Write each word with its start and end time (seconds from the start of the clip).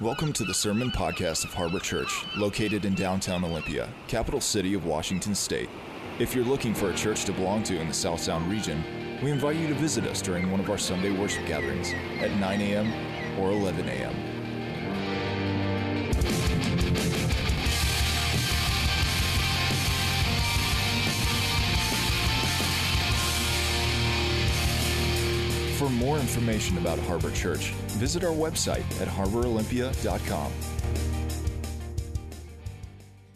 Welcome 0.00 0.32
to 0.34 0.44
the 0.44 0.54
Sermon 0.54 0.92
Podcast 0.92 1.42
of 1.42 1.52
Harbor 1.52 1.80
Church, 1.80 2.24
located 2.36 2.84
in 2.84 2.94
downtown 2.94 3.42
Olympia, 3.42 3.88
capital 4.06 4.40
city 4.40 4.74
of 4.74 4.86
Washington 4.86 5.34
State. 5.34 5.68
If 6.20 6.36
you're 6.36 6.44
looking 6.44 6.72
for 6.72 6.90
a 6.90 6.94
church 6.94 7.24
to 7.24 7.32
belong 7.32 7.64
to 7.64 7.80
in 7.80 7.88
the 7.88 7.94
South 7.94 8.20
Sound 8.20 8.48
region, 8.48 8.84
we 9.24 9.32
invite 9.32 9.56
you 9.56 9.66
to 9.66 9.74
visit 9.74 10.06
us 10.06 10.22
during 10.22 10.52
one 10.52 10.60
of 10.60 10.70
our 10.70 10.78
Sunday 10.78 11.10
worship 11.10 11.44
gatherings 11.48 11.92
at 12.20 12.30
9 12.30 12.60
a.m. 12.60 13.40
or 13.40 13.50
11 13.50 13.88
a.m. 13.88 14.14
more 26.08 26.18
information 26.18 26.78
about 26.78 26.98
Harbor 27.00 27.30
Church, 27.32 27.72
visit 27.98 28.24
our 28.24 28.32
website 28.32 28.78
at 28.98 29.08
harborolympia.com. 29.08 30.50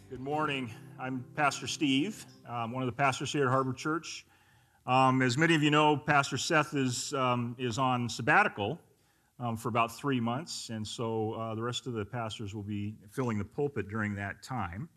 Good 0.08 0.20
morning. 0.20 0.70
I'm 0.98 1.22
Pastor 1.36 1.66
Steve, 1.66 2.24
I'm 2.48 2.72
one 2.72 2.82
of 2.82 2.86
the 2.86 2.96
pastors 2.96 3.30
here 3.30 3.44
at 3.44 3.50
Harbor 3.50 3.74
Church. 3.74 4.24
Um, 4.86 5.20
as 5.20 5.36
many 5.36 5.54
of 5.54 5.62
you 5.62 5.70
know, 5.70 5.98
Pastor 5.98 6.38
Seth 6.38 6.72
is, 6.72 7.12
um, 7.12 7.54
is 7.58 7.76
on 7.76 8.08
sabbatical 8.08 8.80
um, 9.38 9.58
for 9.58 9.68
about 9.68 9.94
three 9.94 10.18
months, 10.18 10.70
and 10.70 10.86
so 10.86 11.34
uh, 11.34 11.54
the 11.54 11.62
rest 11.62 11.86
of 11.86 11.92
the 11.92 12.06
pastors 12.06 12.54
will 12.54 12.62
be 12.62 12.94
filling 13.10 13.36
the 13.36 13.44
pulpit 13.44 13.90
during 13.90 14.14
that 14.14 14.42
time. 14.42 14.88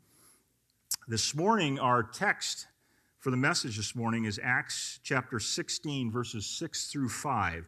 This 1.10 1.36
morning, 1.36 1.78
our 1.80 2.04
text 2.04 2.68
for 3.26 3.32
the 3.32 3.38
message 3.38 3.76
this 3.76 3.96
morning 3.96 4.26
is 4.26 4.40
Acts 4.44 5.00
chapter 5.02 5.40
16, 5.40 6.12
verses 6.12 6.46
6 6.46 6.92
through 6.92 7.10
5. 7.10 7.68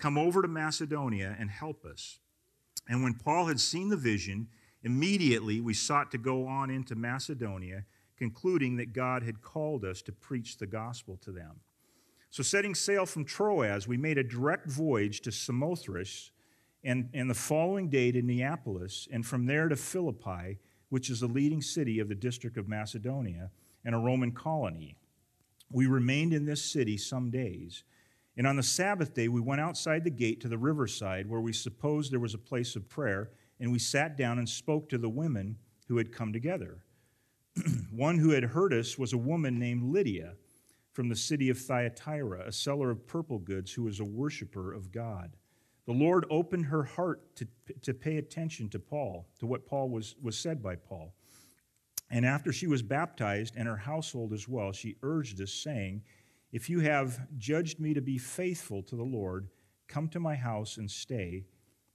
Come 0.00 0.18
over 0.18 0.42
to 0.42 0.48
Macedonia 0.48 1.36
and 1.38 1.50
help 1.50 1.84
us. 1.84 2.18
And 2.88 3.02
when 3.02 3.14
Paul 3.14 3.46
had 3.46 3.60
seen 3.60 3.88
the 3.88 3.96
vision, 3.96 4.48
immediately 4.82 5.60
we 5.60 5.74
sought 5.74 6.10
to 6.12 6.18
go 6.18 6.46
on 6.46 6.70
into 6.70 6.94
Macedonia, 6.94 7.84
concluding 8.16 8.76
that 8.76 8.92
God 8.92 9.22
had 9.22 9.42
called 9.42 9.84
us 9.84 10.02
to 10.02 10.12
preach 10.12 10.58
the 10.58 10.66
gospel 10.66 11.18
to 11.22 11.30
them. 11.30 11.60
So, 12.30 12.42
setting 12.42 12.74
sail 12.74 13.06
from 13.06 13.24
Troas, 13.24 13.86
we 13.86 13.96
made 13.96 14.16
a 14.16 14.24
direct 14.24 14.68
voyage 14.68 15.20
to 15.22 15.32
Samothrace, 15.32 16.30
and, 16.82 17.10
and 17.12 17.28
the 17.28 17.34
following 17.34 17.88
day 17.88 18.12
to 18.12 18.22
Neapolis, 18.22 19.08
and 19.12 19.26
from 19.26 19.46
there 19.46 19.68
to 19.68 19.76
Philippi, 19.76 20.58
which 20.88 21.10
is 21.10 21.20
the 21.20 21.26
leading 21.26 21.60
city 21.60 21.98
of 21.98 22.08
the 22.08 22.14
district 22.14 22.56
of 22.56 22.68
Macedonia 22.68 23.50
and 23.84 23.94
a 23.94 23.98
Roman 23.98 24.32
colony 24.32 24.96
we 25.72 25.86
remained 25.86 26.32
in 26.32 26.44
this 26.44 26.62
city 26.62 26.96
some 26.96 27.30
days. 27.30 27.84
And 28.40 28.46
on 28.46 28.56
the 28.56 28.62
Sabbath 28.62 29.12
day, 29.12 29.28
we 29.28 29.42
went 29.42 29.60
outside 29.60 30.02
the 30.02 30.08
gate 30.08 30.40
to 30.40 30.48
the 30.48 30.56
riverside 30.56 31.28
where 31.28 31.42
we 31.42 31.52
supposed 31.52 32.10
there 32.10 32.20
was 32.20 32.32
a 32.32 32.38
place 32.38 32.74
of 32.74 32.88
prayer, 32.88 33.32
and 33.60 33.70
we 33.70 33.78
sat 33.78 34.16
down 34.16 34.38
and 34.38 34.48
spoke 34.48 34.88
to 34.88 34.96
the 34.96 35.10
women 35.10 35.58
who 35.88 35.98
had 35.98 36.10
come 36.10 36.32
together. 36.32 36.78
One 37.94 38.16
who 38.16 38.30
had 38.30 38.44
heard 38.44 38.72
us 38.72 38.96
was 38.96 39.12
a 39.12 39.18
woman 39.18 39.58
named 39.58 39.82
Lydia 39.82 40.36
from 40.94 41.10
the 41.10 41.16
city 41.16 41.50
of 41.50 41.58
Thyatira, 41.58 42.46
a 42.46 42.52
seller 42.52 42.90
of 42.90 43.06
purple 43.06 43.38
goods 43.38 43.74
who 43.74 43.82
was 43.82 44.00
a 44.00 44.06
worshiper 44.06 44.72
of 44.72 44.90
God. 44.90 45.36
The 45.84 45.92
Lord 45.92 46.24
opened 46.30 46.64
her 46.64 46.84
heart 46.84 47.36
to, 47.36 47.46
to 47.82 47.92
pay 47.92 48.16
attention 48.16 48.70
to 48.70 48.78
Paul, 48.78 49.28
to 49.40 49.46
what 49.46 49.66
Paul 49.66 49.90
was, 49.90 50.14
was 50.22 50.38
said 50.38 50.62
by 50.62 50.76
Paul. 50.76 51.12
And 52.08 52.24
after 52.24 52.54
she 52.54 52.66
was 52.66 52.82
baptized, 52.82 53.54
and 53.54 53.68
her 53.68 53.76
household 53.76 54.32
as 54.32 54.48
well, 54.48 54.72
she 54.72 54.96
urged 55.02 55.42
us, 55.42 55.52
saying, 55.52 56.00
If 56.52 56.68
you 56.68 56.80
have 56.80 57.20
judged 57.38 57.78
me 57.78 57.94
to 57.94 58.00
be 58.00 58.18
faithful 58.18 58.82
to 58.84 58.96
the 58.96 59.04
Lord, 59.04 59.48
come 59.86 60.08
to 60.08 60.20
my 60.20 60.34
house 60.34 60.78
and 60.78 60.90
stay. 60.90 61.44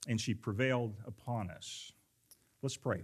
And 0.08 0.20
she 0.20 0.34
prevailed 0.34 0.94
upon 1.06 1.50
us. 1.50 1.92
Let's 2.62 2.76
pray. 2.76 3.02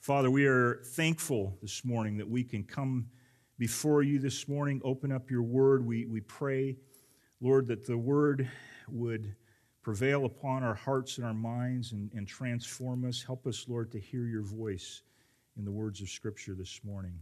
Father, 0.00 0.30
we 0.32 0.46
are 0.46 0.80
thankful 0.84 1.56
this 1.62 1.84
morning 1.84 2.16
that 2.16 2.28
we 2.28 2.42
can 2.42 2.64
come 2.64 3.06
before 3.56 4.02
you 4.02 4.18
this 4.18 4.48
morning, 4.48 4.80
open 4.82 5.12
up 5.12 5.30
your 5.30 5.44
word. 5.44 5.86
We, 5.86 6.06
we 6.06 6.20
pray, 6.22 6.76
Lord, 7.40 7.68
that 7.68 7.86
the 7.86 7.96
word 7.96 8.50
would 8.88 9.36
prevail 9.80 10.24
upon 10.24 10.64
our 10.64 10.74
hearts 10.74 11.18
and 11.18 11.26
our 11.26 11.34
minds 11.34 11.92
and, 11.92 12.10
and 12.14 12.26
transform 12.26 13.04
us. 13.04 13.22
Help 13.22 13.46
us, 13.46 13.66
Lord, 13.68 13.92
to 13.92 14.00
hear 14.00 14.26
your 14.26 14.42
voice 14.42 15.02
in 15.58 15.64
the 15.64 15.70
words 15.70 16.00
of 16.00 16.08
Scripture 16.08 16.54
this 16.54 16.80
morning. 16.84 17.18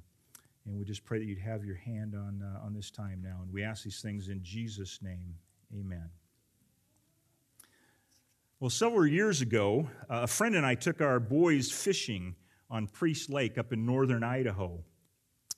And 0.66 0.78
we 0.78 0.84
just 0.84 1.04
pray 1.04 1.18
that 1.18 1.24
you'd 1.24 1.38
have 1.38 1.64
your 1.64 1.76
hand 1.76 2.14
on, 2.14 2.42
uh, 2.42 2.64
on 2.64 2.74
this 2.74 2.90
time 2.90 3.20
now. 3.22 3.38
And 3.42 3.52
we 3.52 3.64
ask 3.64 3.82
these 3.82 4.00
things 4.00 4.28
in 4.28 4.42
Jesus' 4.42 5.00
name. 5.02 5.34
Amen. 5.74 6.08
Well, 8.60 8.70
several 8.70 9.06
years 9.06 9.40
ago, 9.40 9.88
uh, 10.10 10.20
a 10.22 10.26
friend 10.26 10.54
and 10.54 10.66
I 10.66 10.74
took 10.74 11.00
our 11.00 11.18
boys 11.18 11.70
fishing 11.70 12.34
on 12.70 12.86
Priest 12.86 13.30
Lake 13.30 13.58
up 13.58 13.72
in 13.72 13.86
northern 13.86 14.22
Idaho. 14.22 14.84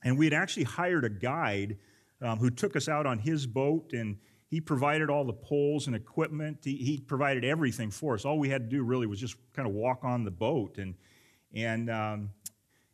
And 0.03 0.17
we 0.17 0.25
had 0.25 0.33
actually 0.33 0.63
hired 0.63 1.03
a 1.05 1.09
guide 1.09 1.77
um, 2.21 2.39
who 2.39 2.49
took 2.49 2.75
us 2.75 2.87
out 2.87 3.05
on 3.05 3.19
his 3.19 3.45
boat 3.45 3.91
and 3.93 4.17
he 4.47 4.61
provided 4.61 5.09
all 5.09 5.25
the 5.25 5.33
poles 5.33 5.87
and 5.87 5.95
equipment. 5.95 6.59
He, 6.63 6.75
he, 6.75 6.99
provided 6.99 7.43
everything 7.43 7.91
for 7.91 8.13
us. 8.13 8.23
All 8.23 8.37
we 8.37 8.49
had 8.49 8.69
to 8.69 8.77
do 8.77 8.83
really 8.83 9.07
was 9.07 9.19
just 9.19 9.35
kind 9.53 9.67
of 9.67 9.73
walk 9.73 10.03
on 10.03 10.23
the 10.23 10.31
boat. 10.31 10.77
And, 10.77 10.95
and, 11.53 11.89
um, 11.89 12.29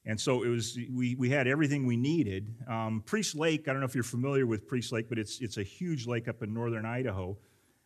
and 0.06 0.20
so 0.20 0.44
it 0.44 0.48
was, 0.48 0.78
we, 0.92 1.16
we 1.16 1.30
had 1.30 1.48
everything 1.48 1.86
we 1.86 1.98
needed. 1.98 2.56
Um, 2.68 3.04
Priest 3.06 3.36
Lake, 3.36 3.68
I 3.68 3.72
don't 3.72 3.82
know 3.82 3.86
if 3.86 3.96
you're 3.96 4.04
familiar 4.04 4.46
with 4.46 4.68
Priest 4.68 4.92
Lake, 4.92 5.08
but 5.10 5.20
it's, 5.20 5.40
it's 5.42 5.58
a 5.58 5.64
huge 5.64 6.08
lake 6.08 6.28
up 6.28 6.42
in 6.42 6.54
northern 6.54 6.86
Idaho. 6.86 7.38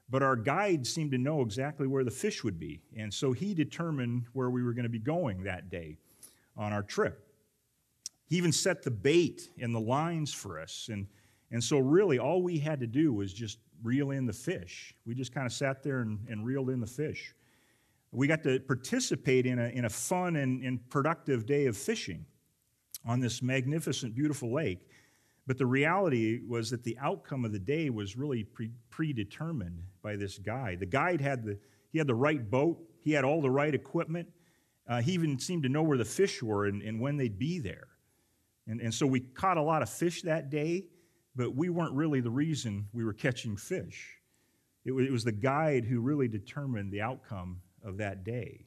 But 0.10 0.22
our 0.22 0.36
guide 0.36 0.86
seemed 0.86 1.12
to 1.12 1.18
know 1.18 1.42
exactly 1.42 1.88
where 1.88 2.04
the 2.04 2.12
fish 2.12 2.44
would 2.44 2.60
be. 2.60 2.82
And 2.96 3.14
so 3.14 3.32
he 3.32 3.54
determined 3.54 4.26
where 4.34 4.50
we 4.50 4.64
were 4.64 4.74
going 4.74 4.84
to 4.84 4.90
be 4.90 5.00
going 5.00 5.44
that 5.44 5.70
day 5.70 5.98
on 6.56 6.72
our 6.72 6.84
trip. 6.84 7.28
He 8.28 8.38
even 8.38 8.52
set 8.52 8.84
the 8.84 8.92
bait 8.92 9.50
and 9.60 9.74
the 9.74 9.80
lines 9.80 10.34
for 10.34 10.60
us. 10.60 10.90
And 10.92 11.08
and 11.54 11.64
so, 11.64 11.78
really, 11.78 12.18
all 12.18 12.42
we 12.42 12.58
had 12.58 12.80
to 12.80 12.88
do 12.88 13.14
was 13.14 13.32
just 13.32 13.60
reel 13.84 14.10
in 14.10 14.26
the 14.26 14.34
fish. 14.34 14.96
We 15.06 15.14
just 15.14 15.34
kind 15.34 15.46
of 15.46 15.54
sat 15.54 15.84
there 15.84 16.00
and, 16.00 16.20
and 16.28 16.44
reeled 16.44 16.72
in 16.72 16.80
the 16.80 16.88
fish. 16.88 17.36
We 18.14 18.28
got 18.28 18.44
to 18.44 18.60
participate 18.60 19.46
in 19.46 19.60
a, 19.60 19.68
in 19.70 19.86
a 19.86 19.90
fun 19.90 20.36
and, 20.36 20.64
and 20.64 20.90
productive 20.90 21.46
day 21.46 21.66
of 21.66 21.76
fishing 21.76 22.26
on 23.06 23.20
this 23.20 23.42
magnificent, 23.42 24.16
beautiful 24.16 24.54
lake. 24.54 24.88
But 25.46 25.58
the 25.58 25.66
reality 25.66 26.42
was 26.48 26.70
that 26.70 26.84
the 26.84 26.98
outcome 27.02 27.44
of 27.44 27.52
the 27.52 27.60
day 27.60 27.90
was 27.90 28.16
really 28.16 28.44
pre- 28.44 28.72
predetermined 28.90 29.82
by 30.02 30.16
this 30.16 30.38
guide. 30.38 30.80
The 30.80 30.86
guide 30.86 31.20
had 31.20 31.44
the, 31.44 31.58
he 31.92 31.98
had 31.98 32.08
the 32.08 32.16
right 32.16 32.50
boat, 32.50 32.80
he 33.02 33.12
had 33.12 33.26
all 33.26 33.42
the 33.42 33.50
right 33.50 33.74
equipment. 33.74 34.30
Uh, 34.88 35.02
he 35.02 35.14
even 35.14 35.40
seemed 35.40 35.64
to 35.64 35.70
know 35.70 35.84
where 35.84 35.98
the 35.98 36.06
fish 36.06 36.42
were 36.42 36.68
and, 36.68 36.82
and 36.82 37.00
when 37.00 37.18
they'd 37.18 37.40
be 37.40 37.60
there. 37.60 37.88
And, 38.68 38.80
and 38.80 38.94
so 38.94 39.06
we 39.06 39.20
caught 39.20 39.58
a 39.58 39.62
lot 39.62 39.82
of 39.82 39.90
fish 39.90 40.22
that 40.22 40.50
day 40.50 40.88
but 41.36 41.56
we 41.56 41.70
weren't 41.70 41.94
really 41.94 42.22
the 42.22 42.30
reason 42.30 42.88
we 42.94 43.04
were 43.04 43.14
catching 43.14 43.58
fish. 43.58 44.20
It 44.86 44.92
was 44.92 45.24
the 45.24 45.32
guide 45.32 45.86
who 45.86 46.02
really 46.02 46.28
determined 46.28 46.92
the 46.92 47.02
outcome 47.02 47.62
of 47.84 47.98
that 47.98 48.24
day. 48.24 48.66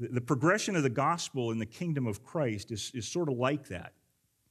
The 0.00 0.20
progression 0.20 0.76
of 0.76 0.84
the 0.84 0.90
gospel 0.90 1.50
in 1.50 1.58
the 1.58 1.66
kingdom 1.66 2.06
of 2.06 2.22
Christ 2.22 2.70
is, 2.70 2.92
is 2.94 3.08
sort 3.08 3.28
of 3.28 3.36
like 3.36 3.68
that. 3.68 3.94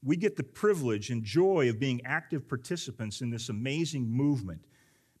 We 0.02 0.16
get 0.16 0.36
the 0.36 0.42
privilege 0.42 1.10
and 1.10 1.24
joy 1.24 1.70
of 1.70 1.80
being 1.80 2.02
active 2.04 2.46
participants 2.48 3.22
in 3.22 3.30
this 3.30 3.48
amazing 3.48 4.08
movement, 4.10 4.60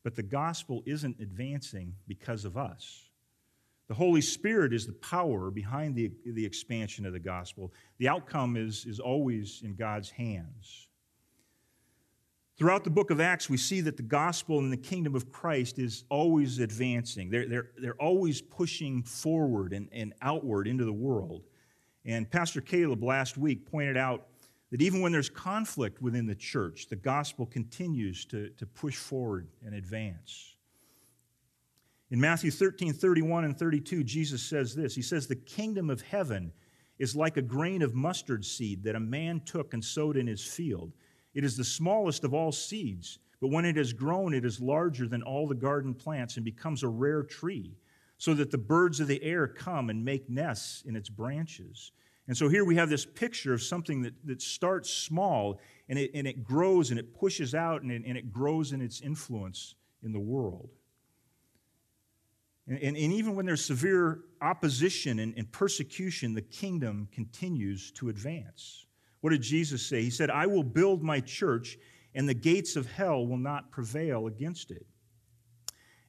but 0.04 0.14
the 0.14 0.22
gospel 0.22 0.82
isn't 0.86 1.18
advancing 1.18 1.94
because 2.06 2.44
of 2.44 2.56
us. 2.56 3.08
The 3.88 3.94
Holy 3.94 4.20
Spirit 4.20 4.74
is 4.74 4.86
the 4.86 4.92
power 4.92 5.50
behind 5.50 5.96
the, 5.96 6.12
the 6.26 6.44
expansion 6.44 7.06
of 7.06 7.14
the 7.14 7.18
gospel. 7.18 7.72
The 7.96 8.08
outcome 8.08 8.56
is, 8.56 8.84
is 8.84 9.00
always 9.00 9.62
in 9.64 9.74
God's 9.74 10.10
hands. 10.10 10.87
Throughout 12.58 12.82
the 12.82 12.90
book 12.90 13.10
of 13.10 13.20
Acts, 13.20 13.48
we 13.48 13.56
see 13.56 13.80
that 13.82 13.96
the 13.96 14.02
gospel 14.02 14.58
and 14.58 14.72
the 14.72 14.76
kingdom 14.76 15.14
of 15.14 15.30
Christ 15.30 15.78
is 15.78 16.02
always 16.08 16.58
advancing. 16.58 17.30
They're, 17.30 17.48
they're, 17.48 17.70
they're 17.80 18.02
always 18.02 18.42
pushing 18.42 19.04
forward 19.04 19.72
and, 19.72 19.88
and 19.92 20.12
outward 20.22 20.66
into 20.66 20.84
the 20.84 20.92
world. 20.92 21.44
And 22.04 22.28
Pastor 22.28 22.60
Caleb 22.60 23.04
last 23.04 23.38
week 23.38 23.70
pointed 23.70 23.96
out 23.96 24.26
that 24.72 24.82
even 24.82 25.00
when 25.00 25.12
there's 25.12 25.30
conflict 25.30 26.02
within 26.02 26.26
the 26.26 26.34
church, 26.34 26.88
the 26.88 26.96
gospel 26.96 27.46
continues 27.46 28.24
to, 28.26 28.48
to 28.50 28.66
push 28.66 28.96
forward 28.96 29.46
and 29.64 29.76
advance. 29.76 30.56
In 32.10 32.20
Matthew 32.20 32.50
13, 32.50 32.92
31 32.92 33.44
and 33.44 33.56
32, 33.56 34.02
Jesus 34.02 34.42
says 34.42 34.74
this 34.74 34.96
He 34.96 35.02
says, 35.02 35.28
The 35.28 35.36
kingdom 35.36 35.90
of 35.90 36.00
heaven 36.02 36.52
is 36.98 37.14
like 37.14 37.36
a 37.36 37.42
grain 37.42 37.82
of 37.82 37.94
mustard 37.94 38.44
seed 38.44 38.82
that 38.82 38.96
a 38.96 39.00
man 39.00 39.42
took 39.44 39.74
and 39.74 39.84
sowed 39.84 40.16
in 40.16 40.26
his 40.26 40.42
field. 40.42 40.92
It 41.34 41.44
is 41.44 41.56
the 41.56 41.64
smallest 41.64 42.24
of 42.24 42.34
all 42.34 42.52
seeds, 42.52 43.18
but 43.40 43.48
when 43.48 43.64
it 43.64 43.76
has 43.76 43.92
grown, 43.92 44.34
it 44.34 44.44
is 44.44 44.60
larger 44.60 45.06
than 45.06 45.22
all 45.22 45.46
the 45.46 45.54
garden 45.54 45.94
plants 45.94 46.36
and 46.36 46.44
becomes 46.44 46.82
a 46.82 46.88
rare 46.88 47.22
tree, 47.22 47.76
so 48.16 48.34
that 48.34 48.50
the 48.50 48.58
birds 48.58 48.98
of 48.98 49.06
the 49.06 49.22
air 49.22 49.46
come 49.46 49.90
and 49.90 50.04
make 50.04 50.28
nests 50.28 50.82
in 50.86 50.96
its 50.96 51.08
branches. 51.08 51.92
And 52.26 52.36
so 52.36 52.48
here 52.48 52.64
we 52.64 52.76
have 52.76 52.90
this 52.90 53.06
picture 53.06 53.54
of 53.54 53.62
something 53.62 54.02
that, 54.02 54.14
that 54.24 54.42
starts 54.42 54.90
small 54.90 55.60
and 55.88 55.98
it, 55.98 56.10
and 56.14 56.26
it 56.26 56.44
grows 56.44 56.90
and 56.90 56.98
it 57.00 57.18
pushes 57.18 57.54
out 57.54 57.82
and 57.82 57.90
it, 57.90 58.02
and 58.04 58.18
it 58.18 58.30
grows 58.30 58.72
in 58.72 58.82
its 58.82 59.00
influence 59.00 59.74
in 60.02 60.12
the 60.12 60.20
world. 60.20 60.68
And, 62.66 62.78
and, 62.78 62.96
and 62.96 63.12
even 63.12 63.34
when 63.34 63.46
there's 63.46 63.64
severe 63.64 64.20
opposition 64.42 65.20
and, 65.20 65.32
and 65.38 65.50
persecution, 65.50 66.34
the 66.34 66.42
kingdom 66.42 67.08
continues 67.12 67.90
to 67.92 68.10
advance. 68.10 68.84
What 69.20 69.30
did 69.30 69.42
Jesus 69.42 69.86
say? 69.86 70.02
He 70.02 70.10
said, 70.10 70.30
I 70.30 70.46
will 70.46 70.62
build 70.62 71.02
my 71.02 71.20
church, 71.20 71.78
and 72.14 72.28
the 72.28 72.34
gates 72.34 72.76
of 72.76 72.90
hell 72.90 73.26
will 73.26 73.38
not 73.38 73.70
prevail 73.70 74.26
against 74.26 74.70
it. 74.70 74.86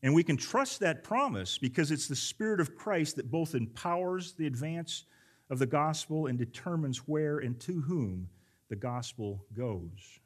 And 0.01 0.13
we 0.13 0.23
can 0.23 0.37
trust 0.37 0.79
that 0.79 1.03
promise 1.03 1.57
because 1.57 1.91
it's 1.91 2.07
the 2.07 2.15
Spirit 2.15 2.59
of 2.61 2.75
Christ 2.75 3.17
that 3.17 3.29
both 3.29 3.55
empowers 3.55 4.33
the 4.33 4.47
advance 4.47 5.05
of 5.49 5.59
the 5.59 5.65
gospel 5.65 6.27
and 6.27 6.37
determines 6.37 6.99
where 6.99 7.39
and 7.39 7.59
to 7.61 7.81
whom 7.81 8.29
the 8.69 8.75
gospel 8.75 9.43
goes. 9.53 10.19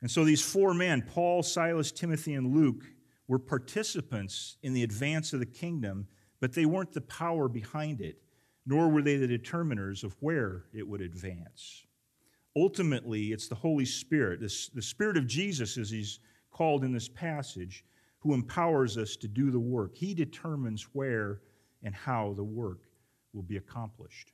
And 0.00 0.10
so 0.10 0.24
these 0.24 0.42
four 0.42 0.72
men, 0.72 1.02
Paul, 1.02 1.42
Silas, 1.42 1.92
Timothy, 1.92 2.34
and 2.34 2.54
Luke, 2.54 2.84
were 3.28 3.38
participants 3.38 4.56
in 4.62 4.72
the 4.72 4.82
advance 4.82 5.32
of 5.32 5.40
the 5.40 5.46
kingdom, 5.46 6.08
but 6.40 6.54
they 6.54 6.64
weren't 6.64 6.92
the 6.92 7.02
power 7.02 7.48
behind 7.48 8.00
it, 8.00 8.18
nor 8.70 8.88
were 8.88 9.02
they 9.02 9.16
the 9.16 9.26
determiners 9.26 10.04
of 10.04 10.16
where 10.20 10.66
it 10.72 10.86
would 10.86 11.00
advance. 11.00 11.84
Ultimately, 12.56 13.32
it's 13.32 13.48
the 13.48 13.54
Holy 13.54 13.84
Spirit, 13.84 14.38
the 14.40 14.48
Spirit 14.82 15.16
of 15.16 15.26
Jesus, 15.26 15.76
as 15.76 15.90
he's 15.90 16.20
called 16.52 16.84
in 16.84 16.92
this 16.92 17.08
passage, 17.08 17.84
who 18.20 18.32
empowers 18.32 18.96
us 18.96 19.16
to 19.16 19.26
do 19.26 19.50
the 19.50 19.58
work. 19.58 19.96
He 19.96 20.14
determines 20.14 20.84
where 20.92 21.40
and 21.82 21.94
how 21.94 22.34
the 22.36 22.44
work 22.44 22.78
will 23.32 23.42
be 23.42 23.56
accomplished. 23.56 24.32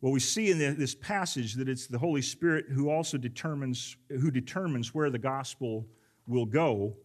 Well, 0.00 0.12
we 0.12 0.20
see 0.20 0.50
in 0.50 0.58
this 0.58 0.94
passage 0.96 1.54
that 1.54 1.68
it's 1.68 1.86
the 1.86 1.98
Holy 1.98 2.22
Spirit 2.22 2.66
who 2.70 2.90
also 2.90 3.18
determines, 3.18 3.96
who 4.08 4.32
determines 4.32 4.92
where 4.92 5.10
the 5.10 5.18
gospel 5.18 5.86
will 6.26 6.46
go. 6.46 6.96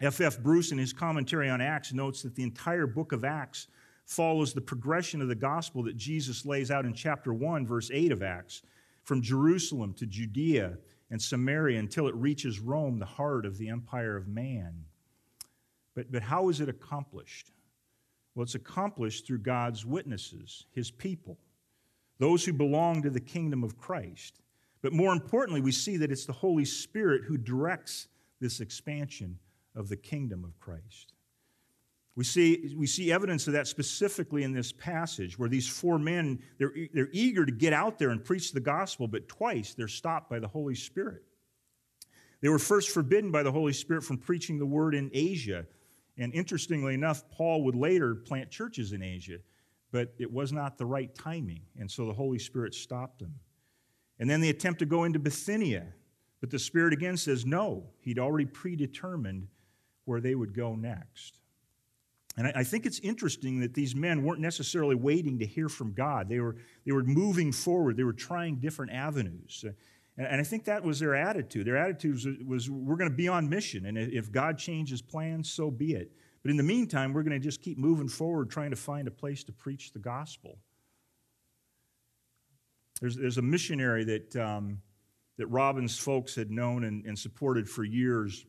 F.F. 0.00 0.20
F. 0.20 0.42
Bruce, 0.42 0.70
in 0.70 0.76
his 0.76 0.92
commentary 0.92 1.48
on 1.48 1.62
Acts, 1.62 1.94
notes 1.94 2.22
that 2.22 2.34
the 2.34 2.42
entire 2.42 2.86
book 2.86 3.12
of 3.12 3.24
Acts 3.24 3.68
follows 4.04 4.52
the 4.52 4.60
progression 4.60 5.20
of 5.20 5.28
the 5.28 5.34
gospel 5.34 5.82
that 5.84 5.96
Jesus 5.96 6.44
lays 6.44 6.70
out 6.70 6.84
in 6.84 6.94
chapter 6.94 7.32
1, 7.32 7.66
verse 7.66 7.90
8 7.92 8.12
of 8.12 8.22
Acts, 8.22 8.62
from 9.02 9.22
Jerusalem 9.22 9.94
to 9.94 10.06
Judea 10.06 10.78
and 11.10 11.20
Samaria 11.20 11.78
until 11.78 12.08
it 12.08 12.14
reaches 12.14 12.60
Rome, 12.60 12.98
the 12.98 13.06
heart 13.06 13.46
of 13.46 13.58
the 13.58 13.68
empire 13.68 14.16
of 14.16 14.28
man. 14.28 14.84
But, 15.94 16.10
but 16.10 16.22
how 16.22 16.48
is 16.48 16.60
it 16.60 16.68
accomplished? 16.68 17.52
Well, 18.34 18.42
it's 18.42 18.54
accomplished 18.54 19.26
through 19.26 19.38
God's 19.38 19.86
witnesses, 19.86 20.66
his 20.72 20.90
people, 20.90 21.38
those 22.18 22.44
who 22.44 22.52
belong 22.52 23.02
to 23.02 23.10
the 23.10 23.20
kingdom 23.20 23.62
of 23.62 23.78
Christ. 23.78 24.40
But 24.82 24.92
more 24.92 25.12
importantly, 25.12 25.60
we 25.60 25.72
see 25.72 25.96
that 25.98 26.10
it's 26.10 26.26
the 26.26 26.32
Holy 26.32 26.64
Spirit 26.64 27.22
who 27.24 27.38
directs 27.38 28.08
this 28.40 28.60
expansion 28.60 29.38
of 29.74 29.88
the 29.88 29.96
kingdom 29.96 30.44
of 30.44 30.58
Christ. 30.58 31.12
We 32.16 32.22
see, 32.22 32.74
we 32.76 32.86
see 32.86 33.10
evidence 33.10 33.48
of 33.48 33.54
that 33.54 33.66
specifically 33.66 34.44
in 34.44 34.52
this 34.52 34.70
passage 34.70 35.36
where 35.36 35.48
these 35.48 35.66
four 35.66 35.98
men, 35.98 36.40
they're, 36.58 36.72
they're 36.92 37.08
eager 37.12 37.44
to 37.44 37.50
get 37.50 37.72
out 37.72 37.98
there 37.98 38.10
and 38.10 38.24
preach 38.24 38.52
the 38.52 38.60
gospel, 38.60 39.08
but 39.08 39.26
twice 39.26 39.74
they're 39.74 39.88
stopped 39.88 40.30
by 40.30 40.38
the 40.38 40.46
Holy 40.46 40.76
Spirit. 40.76 41.24
They 42.40 42.48
were 42.50 42.60
first 42.60 42.90
forbidden 42.90 43.32
by 43.32 43.42
the 43.42 43.50
Holy 43.50 43.72
Spirit 43.72 44.04
from 44.04 44.18
preaching 44.18 44.58
the 44.58 44.66
word 44.66 44.94
in 44.94 45.10
Asia. 45.12 45.66
And 46.16 46.32
interestingly 46.34 46.94
enough, 46.94 47.28
Paul 47.30 47.64
would 47.64 47.74
later 47.74 48.14
plant 48.14 48.48
churches 48.50 48.92
in 48.92 49.02
Asia, 49.02 49.38
but 49.90 50.14
it 50.18 50.32
was 50.32 50.52
not 50.52 50.78
the 50.78 50.86
right 50.86 51.12
timing. 51.16 51.62
And 51.78 51.90
so 51.90 52.06
the 52.06 52.12
Holy 52.12 52.38
Spirit 52.38 52.74
stopped 52.74 53.18
them. 53.18 53.34
And 54.20 54.30
then 54.30 54.40
they 54.40 54.50
attempt 54.50 54.78
to 54.78 54.86
go 54.86 55.02
into 55.02 55.18
Bithynia, 55.18 55.86
but 56.40 56.50
the 56.50 56.58
Spirit 56.60 56.92
again 56.92 57.16
says 57.16 57.44
no. 57.44 57.88
He'd 57.98 58.20
already 58.20 58.44
predetermined 58.44 59.48
where 60.04 60.20
they 60.20 60.36
would 60.36 60.54
go 60.54 60.76
next. 60.76 61.40
And 62.36 62.52
I 62.56 62.64
think 62.64 62.84
it's 62.84 62.98
interesting 62.98 63.60
that 63.60 63.74
these 63.74 63.94
men 63.94 64.24
weren't 64.24 64.40
necessarily 64.40 64.96
waiting 64.96 65.38
to 65.38 65.46
hear 65.46 65.68
from 65.68 65.92
God. 65.92 66.28
They 66.28 66.40
were, 66.40 66.56
they 66.84 66.92
were 66.92 67.04
moving 67.04 67.52
forward, 67.52 67.96
they 67.96 68.04
were 68.04 68.12
trying 68.12 68.56
different 68.56 68.92
avenues. 68.92 69.64
And 70.16 70.40
I 70.40 70.44
think 70.44 70.64
that 70.64 70.82
was 70.82 71.00
their 71.00 71.14
attitude. 71.14 71.66
Their 71.66 71.76
attitude 71.76 72.46
was, 72.46 72.70
we're 72.70 72.96
going 72.96 73.10
to 73.10 73.16
be 73.16 73.28
on 73.28 73.48
mission, 73.48 73.86
and 73.86 73.98
if 73.98 74.30
God 74.30 74.58
changes 74.58 75.02
plans, 75.02 75.50
so 75.50 75.70
be 75.70 75.92
it. 75.94 76.12
But 76.42 76.50
in 76.50 76.56
the 76.56 76.62
meantime, 76.62 77.12
we're 77.12 77.22
going 77.22 77.40
to 77.40 77.44
just 77.44 77.62
keep 77.62 77.78
moving 77.78 78.08
forward, 78.08 78.50
trying 78.50 78.70
to 78.70 78.76
find 78.76 79.08
a 79.08 79.10
place 79.10 79.42
to 79.44 79.52
preach 79.52 79.92
the 79.92 79.98
gospel. 79.98 80.58
There's, 83.00 83.16
there's 83.16 83.38
a 83.38 83.42
missionary 83.42 84.04
that 84.04 84.36
um, 84.36 84.78
that 85.36 85.46
Robin's 85.48 85.98
folks 85.98 86.34
had 86.34 86.50
known 86.50 86.84
and, 86.84 87.04
and 87.04 87.18
supported 87.18 87.68
for 87.68 87.84
years. 87.84 88.46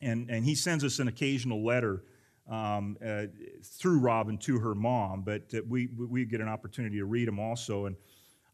And, 0.00 0.30
and 0.30 0.44
he 0.44 0.54
sends 0.54 0.82
us 0.84 0.98
an 0.98 1.08
occasional 1.08 1.64
letter 1.64 2.04
um, 2.50 2.96
uh, 3.04 3.26
through 3.62 4.00
Robin 4.00 4.36
to 4.38 4.58
her 4.58 4.74
mom, 4.74 5.22
but 5.22 5.42
uh, 5.54 5.60
we, 5.68 5.88
we 5.96 6.24
get 6.24 6.40
an 6.40 6.48
opportunity 6.48 6.98
to 6.98 7.04
read 7.04 7.28
them 7.28 7.38
also. 7.38 7.86
And 7.86 7.96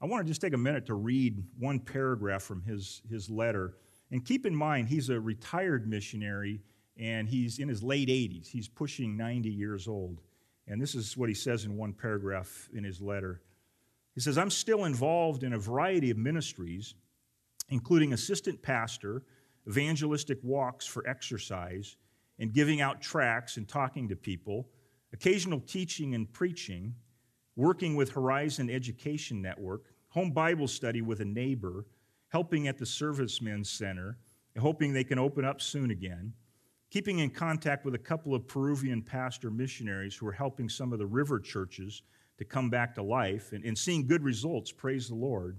I 0.00 0.06
want 0.06 0.24
to 0.24 0.28
just 0.28 0.40
take 0.40 0.52
a 0.52 0.58
minute 0.58 0.86
to 0.86 0.94
read 0.94 1.42
one 1.58 1.80
paragraph 1.80 2.42
from 2.42 2.62
his, 2.62 3.02
his 3.08 3.30
letter. 3.30 3.74
And 4.10 4.24
keep 4.24 4.46
in 4.46 4.54
mind, 4.54 4.88
he's 4.88 5.08
a 5.08 5.18
retired 5.18 5.88
missionary 5.88 6.60
and 6.98 7.28
he's 7.28 7.58
in 7.58 7.68
his 7.68 7.82
late 7.82 8.08
80s. 8.08 8.46
He's 8.46 8.68
pushing 8.68 9.16
90 9.16 9.50
years 9.50 9.88
old. 9.88 10.20
And 10.68 10.80
this 10.80 10.94
is 10.94 11.16
what 11.16 11.28
he 11.28 11.34
says 11.34 11.64
in 11.64 11.76
one 11.76 11.92
paragraph 11.92 12.68
in 12.74 12.84
his 12.84 13.00
letter. 13.00 13.42
He 14.14 14.20
says, 14.20 14.38
I'm 14.38 14.50
still 14.50 14.84
involved 14.84 15.42
in 15.42 15.52
a 15.52 15.58
variety 15.58 16.10
of 16.10 16.18
ministries 16.18 16.94
including 17.68 18.12
assistant 18.12 18.62
pastor, 18.62 19.22
evangelistic 19.68 20.38
walks 20.42 20.86
for 20.86 21.06
exercise, 21.08 21.96
and 22.38 22.52
giving 22.52 22.80
out 22.80 23.00
tracts 23.00 23.56
and 23.56 23.68
talking 23.68 24.08
to 24.08 24.16
people, 24.16 24.68
occasional 25.12 25.60
teaching 25.60 26.14
and 26.14 26.32
preaching, 26.32 26.94
working 27.56 27.96
with 27.96 28.12
Horizon 28.12 28.68
Education 28.68 29.40
Network, 29.40 29.84
home 30.08 30.32
Bible 30.32 30.68
study 30.68 31.02
with 31.02 31.20
a 31.20 31.24
neighbor, 31.24 31.86
helping 32.28 32.68
at 32.68 32.78
the 32.78 32.86
Servicemen's 32.86 33.70
Center, 33.70 34.18
hoping 34.58 34.92
they 34.92 35.04
can 35.04 35.18
open 35.18 35.44
up 35.44 35.60
soon 35.60 35.90
again, 35.90 36.32
keeping 36.90 37.18
in 37.18 37.30
contact 37.30 37.84
with 37.84 37.94
a 37.94 37.98
couple 37.98 38.34
of 38.34 38.46
Peruvian 38.46 39.02
pastor 39.02 39.50
missionaries 39.50 40.16
who 40.16 40.26
are 40.26 40.32
helping 40.32 40.68
some 40.68 40.92
of 40.92 40.98
the 40.98 41.06
river 41.06 41.38
churches 41.38 42.02
to 42.38 42.44
come 42.44 42.70
back 42.70 42.94
to 42.94 43.02
life 43.02 43.52
and, 43.52 43.64
and 43.64 43.76
seeing 43.76 44.06
good 44.06 44.22
results, 44.22 44.72
praise 44.72 45.08
the 45.08 45.14
Lord 45.14 45.58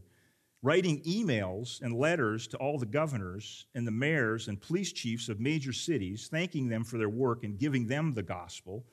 writing 0.64 1.02
emails 1.04 1.82
and 1.82 1.94
letters 1.94 2.48
to 2.48 2.58
all 2.58 2.78
the 2.78 2.86
governors 2.86 3.68
and 3.76 3.86
the 3.86 3.92
mayors 3.92 4.48
and 4.48 4.60
police 4.60 4.92
chiefs 4.92 5.30
of 5.30 5.40
major 5.40 5.72
cities, 5.72 6.28
thanking 6.32 6.68
them 6.68 6.84
for 6.84 6.98
their 6.98 7.10
work 7.10 7.44
and 7.44 7.60
giving 7.60 7.88
them 7.88 8.14
the 8.14 8.24
gospel, 8.24 8.84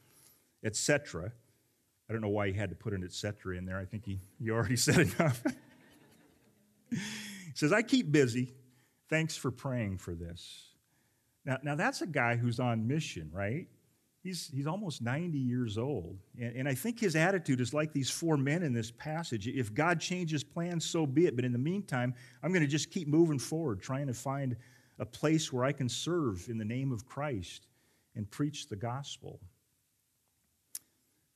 etc. 0.62 1.32
I 2.08 2.12
don't 2.12 2.20
know 2.20 2.28
why 2.28 2.48
he 2.48 2.52
had 2.52 2.70
to 2.70 2.76
put 2.76 2.92
an 2.92 3.02
etc. 3.02 3.56
in 3.56 3.64
there. 3.64 3.78
I 3.78 3.84
think 3.84 4.04
he, 4.04 4.20
he 4.42 4.50
already 4.50 4.76
said 4.76 4.98
enough. 4.98 5.42
he 6.90 6.98
says, 7.54 7.72
I 7.72 7.82
keep 7.82 8.12
busy. 8.12 8.52
Thanks 9.08 9.36
for 9.36 9.50
praying 9.50 9.98
for 9.98 10.14
this. 10.14 10.70
Now, 11.44 11.58
now 11.62 11.74
that's 11.74 12.02
a 12.02 12.06
guy 12.06 12.36
who's 12.36 12.60
on 12.60 12.86
mission, 12.86 13.30
right? 13.32 13.68
He's, 14.24 14.50
he's 14.54 14.66
almost 14.66 15.02
90 15.02 15.36
years 15.36 15.76
old. 15.76 16.16
And, 16.40 16.56
and 16.56 16.68
I 16.68 16.74
think 16.74 16.98
his 16.98 17.14
attitude 17.14 17.60
is 17.60 17.74
like 17.74 17.92
these 17.92 18.08
four 18.08 18.38
men 18.38 18.62
in 18.62 18.72
this 18.72 18.90
passage. 18.90 19.46
If 19.46 19.74
God 19.74 20.00
changes 20.00 20.42
plans, 20.42 20.86
so 20.86 21.06
be 21.06 21.26
it. 21.26 21.36
But 21.36 21.44
in 21.44 21.52
the 21.52 21.58
meantime, 21.58 22.14
I'm 22.42 22.50
going 22.50 22.62
to 22.62 22.66
just 22.66 22.90
keep 22.90 23.06
moving 23.06 23.38
forward, 23.38 23.82
trying 23.82 24.06
to 24.06 24.14
find 24.14 24.56
a 24.98 25.04
place 25.04 25.52
where 25.52 25.62
I 25.62 25.72
can 25.72 25.90
serve 25.90 26.48
in 26.48 26.56
the 26.56 26.64
name 26.64 26.90
of 26.90 27.04
Christ 27.04 27.66
and 28.16 28.28
preach 28.30 28.66
the 28.68 28.76
gospel. 28.76 29.40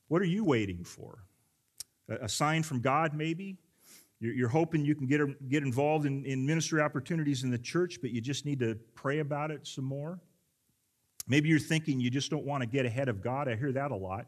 What 0.07 0.23
are 0.23 0.25
you 0.25 0.43
waiting 0.43 0.83
for? 0.83 1.19
A, 2.09 2.25
a 2.25 2.29
sign 2.29 2.63
from 2.63 2.81
God, 2.81 3.13
maybe? 3.13 3.57
You're, 4.19 4.33
you're 4.33 4.49
hoping 4.49 4.83
you 4.83 4.95
can 4.95 5.05
get, 5.05 5.47
get 5.47 5.61
involved 5.61 6.07
in, 6.07 6.25
in 6.25 6.43
ministry 6.43 6.81
opportunities 6.81 7.43
in 7.43 7.51
the 7.51 7.59
church, 7.59 7.99
but 8.01 8.09
you 8.09 8.19
just 8.19 8.47
need 8.47 8.59
to 8.61 8.79
pray 8.95 9.19
about 9.19 9.51
it 9.51 9.67
some 9.67 9.85
more? 9.85 10.19
Maybe 11.29 11.47
you're 11.47 11.59
thinking 11.59 12.01
you 12.01 12.09
just 12.09 12.29
don't 12.29 12.43
want 12.43 12.61
to 12.61 12.67
get 12.67 12.85
ahead 12.85 13.07
of 13.07 13.21
God. 13.21 13.47
I 13.47 13.55
hear 13.55 13.71
that 13.71 13.91
a 13.91 13.95
lot. 13.95 14.25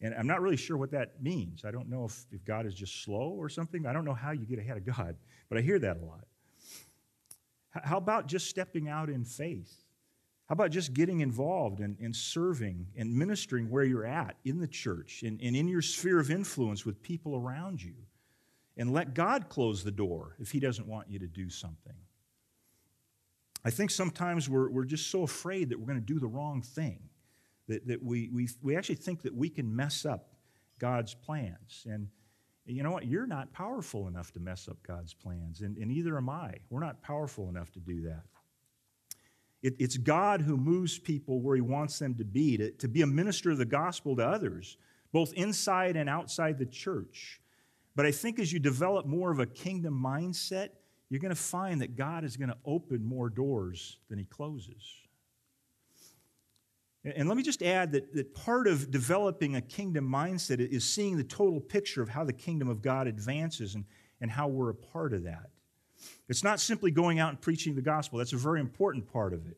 And 0.00 0.14
I'm 0.14 0.28
not 0.28 0.40
really 0.40 0.56
sure 0.56 0.76
what 0.76 0.92
that 0.92 1.20
means. 1.20 1.64
I 1.64 1.72
don't 1.72 1.90
know 1.90 2.04
if, 2.04 2.24
if 2.30 2.44
God 2.44 2.64
is 2.64 2.74
just 2.74 3.02
slow 3.02 3.30
or 3.30 3.48
something. 3.48 3.84
I 3.84 3.92
don't 3.92 4.04
know 4.04 4.14
how 4.14 4.30
you 4.30 4.46
get 4.46 4.60
ahead 4.60 4.76
of 4.76 4.86
God, 4.86 5.16
but 5.48 5.58
I 5.58 5.60
hear 5.60 5.80
that 5.80 5.96
a 5.96 6.04
lot. 6.04 6.24
How 7.70 7.98
about 7.98 8.28
just 8.28 8.48
stepping 8.48 8.88
out 8.88 9.10
in 9.10 9.24
faith? 9.24 9.84
How 10.48 10.54
about 10.54 10.70
just 10.70 10.94
getting 10.94 11.20
involved 11.20 11.80
and, 11.80 11.98
and 12.00 12.14
serving 12.14 12.86
and 12.96 13.12
ministering 13.12 13.68
where 13.68 13.84
you're 13.84 14.06
at 14.06 14.36
in 14.44 14.58
the 14.58 14.66
church 14.66 15.22
and, 15.22 15.38
and 15.42 15.54
in 15.54 15.68
your 15.68 15.82
sphere 15.82 16.20
of 16.20 16.30
influence 16.30 16.86
with 16.86 17.02
people 17.02 17.36
around 17.36 17.82
you? 17.82 17.94
And 18.76 18.92
let 18.92 19.12
God 19.12 19.48
close 19.48 19.82
the 19.82 19.90
door 19.90 20.36
if 20.38 20.52
He 20.52 20.60
doesn't 20.60 20.86
want 20.86 21.10
you 21.10 21.18
to 21.18 21.26
do 21.26 21.50
something. 21.50 21.92
I 23.64 23.70
think 23.70 23.90
sometimes 23.90 24.48
we're, 24.48 24.70
we're 24.70 24.84
just 24.84 25.10
so 25.10 25.22
afraid 25.22 25.70
that 25.70 25.78
we're 25.78 25.86
going 25.86 26.00
to 26.00 26.14
do 26.14 26.18
the 26.18 26.28
wrong 26.28 26.62
thing 26.62 27.00
that, 27.68 27.86
that 27.86 28.02
we, 28.02 28.30
we, 28.32 28.48
we 28.62 28.76
actually 28.76 28.96
think 28.96 29.22
that 29.22 29.34
we 29.34 29.48
can 29.48 29.74
mess 29.74 30.06
up 30.06 30.34
God's 30.78 31.14
plans. 31.14 31.84
And 31.86 32.08
you 32.66 32.82
know 32.82 32.90
what? 32.90 33.06
You're 33.06 33.26
not 33.26 33.52
powerful 33.52 34.08
enough 34.08 34.32
to 34.32 34.40
mess 34.40 34.68
up 34.68 34.76
God's 34.86 35.14
plans, 35.14 35.62
and, 35.62 35.76
and 35.76 35.88
neither 35.88 36.16
am 36.16 36.28
I. 36.28 36.54
We're 36.70 36.80
not 36.80 37.02
powerful 37.02 37.48
enough 37.48 37.72
to 37.72 37.80
do 37.80 38.02
that. 38.02 38.22
It, 39.62 39.74
it's 39.78 39.96
God 39.96 40.40
who 40.40 40.56
moves 40.56 40.98
people 40.98 41.40
where 41.40 41.56
He 41.56 41.62
wants 41.62 41.98
them 41.98 42.14
to 42.16 42.24
be, 42.24 42.56
to, 42.58 42.70
to 42.72 42.88
be 42.88 43.02
a 43.02 43.06
minister 43.06 43.50
of 43.50 43.58
the 43.58 43.64
gospel 43.64 44.16
to 44.16 44.26
others, 44.26 44.76
both 45.12 45.32
inside 45.32 45.96
and 45.96 46.08
outside 46.08 46.58
the 46.58 46.66
church. 46.66 47.40
But 47.96 48.06
I 48.06 48.12
think 48.12 48.38
as 48.38 48.52
you 48.52 48.60
develop 48.60 49.06
more 49.06 49.32
of 49.32 49.40
a 49.40 49.46
kingdom 49.46 50.00
mindset, 50.00 50.68
you're 51.10 51.20
going 51.20 51.34
to 51.34 51.40
find 51.40 51.80
that 51.80 51.96
God 51.96 52.24
is 52.24 52.36
going 52.36 52.50
to 52.50 52.56
open 52.64 53.04
more 53.04 53.30
doors 53.30 53.98
than 54.08 54.18
He 54.18 54.24
closes. 54.24 54.82
And 57.04 57.28
let 57.28 57.36
me 57.36 57.42
just 57.42 57.62
add 57.62 57.92
that, 57.92 58.12
that 58.14 58.34
part 58.34 58.66
of 58.66 58.90
developing 58.90 59.56
a 59.56 59.60
kingdom 59.60 60.06
mindset 60.08 60.60
is 60.60 60.84
seeing 60.84 61.16
the 61.16 61.24
total 61.24 61.60
picture 61.60 62.02
of 62.02 62.08
how 62.08 62.24
the 62.24 62.32
kingdom 62.32 62.68
of 62.68 62.82
God 62.82 63.06
advances 63.06 63.74
and, 63.74 63.84
and 64.20 64.30
how 64.30 64.48
we're 64.48 64.70
a 64.70 64.74
part 64.74 65.12
of 65.12 65.22
that. 65.24 65.50
It's 66.28 66.44
not 66.44 66.60
simply 66.60 66.90
going 66.90 67.18
out 67.18 67.30
and 67.30 67.40
preaching 67.40 67.74
the 67.74 67.82
gospel, 67.82 68.18
that's 68.18 68.32
a 68.32 68.36
very 68.36 68.60
important 68.60 69.10
part 69.10 69.32
of 69.32 69.46
it. 69.46 69.56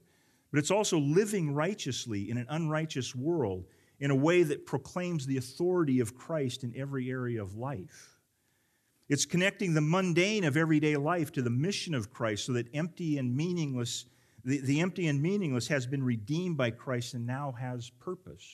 But 0.52 0.59
it's 0.59 0.71
also 0.71 0.99
living 0.99 1.54
righteously 1.54 2.30
in 2.30 2.37
an 2.37 2.47
unrighteous 2.49 3.14
world 3.14 3.64
in 4.00 4.11
a 4.11 4.16
way 4.16 4.42
that 4.42 4.66
proclaims 4.66 5.26
the 5.26 5.37
authority 5.37 6.00
of 6.00 6.16
Christ 6.16 6.64
in 6.64 6.75
every 6.76 7.11
area 7.11 7.42
of 7.42 7.57
life. 7.57 8.10
It's 9.11 9.26
connecting 9.26 9.75
the 9.75 9.81
mundane 9.81 10.45
of 10.45 10.57
everyday 10.57 10.97
life 10.97 11.33
to 11.33 11.43
the 11.43 11.50
mission 11.50 11.95
of 11.95 12.12
Christ 12.12 12.47
so 12.47 12.52
that 12.52 12.69
empty 12.73 13.19
and 13.19 13.37
meaningless 13.37 14.07
the, 14.45 14.59
the 14.61 14.81
empty 14.81 15.09
and 15.09 15.21
meaningless 15.21 15.69
has 15.69 15.87
been 15.87 16.02
redeemed 16.02 16.57
by 16.57 16.71
Christ 16.71 17.12
and 17.12 17.26
now 17.26 17.52
has 17.61 17.90
purpose. 17.90 18.47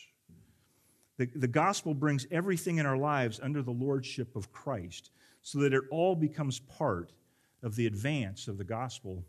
The, 1.19 1.29
the 1.37 1.47
gospel 1.47 1.95
brings 1.95 2.27
everything 2.31 2.79
in 2.79 2.87
our 2.87 2.97
lives 2.97 3.39
under 3.41 3.63
the 3.63 3.71
lordship 3.71 4.35
of 4.35 4.51
Christ 4.51 5.11
so 5.43 5.61
that 5.61 5.73
it 5.73 5.85
all 5.91 6.17
becomes 6.17 6.59
part 6.59 7.13
of 7.63 7.77
the 7.77 7.87
advance 7.87 8.49
of 8.49 8.59
the 8.59 8.65
gospel 8.65 9.25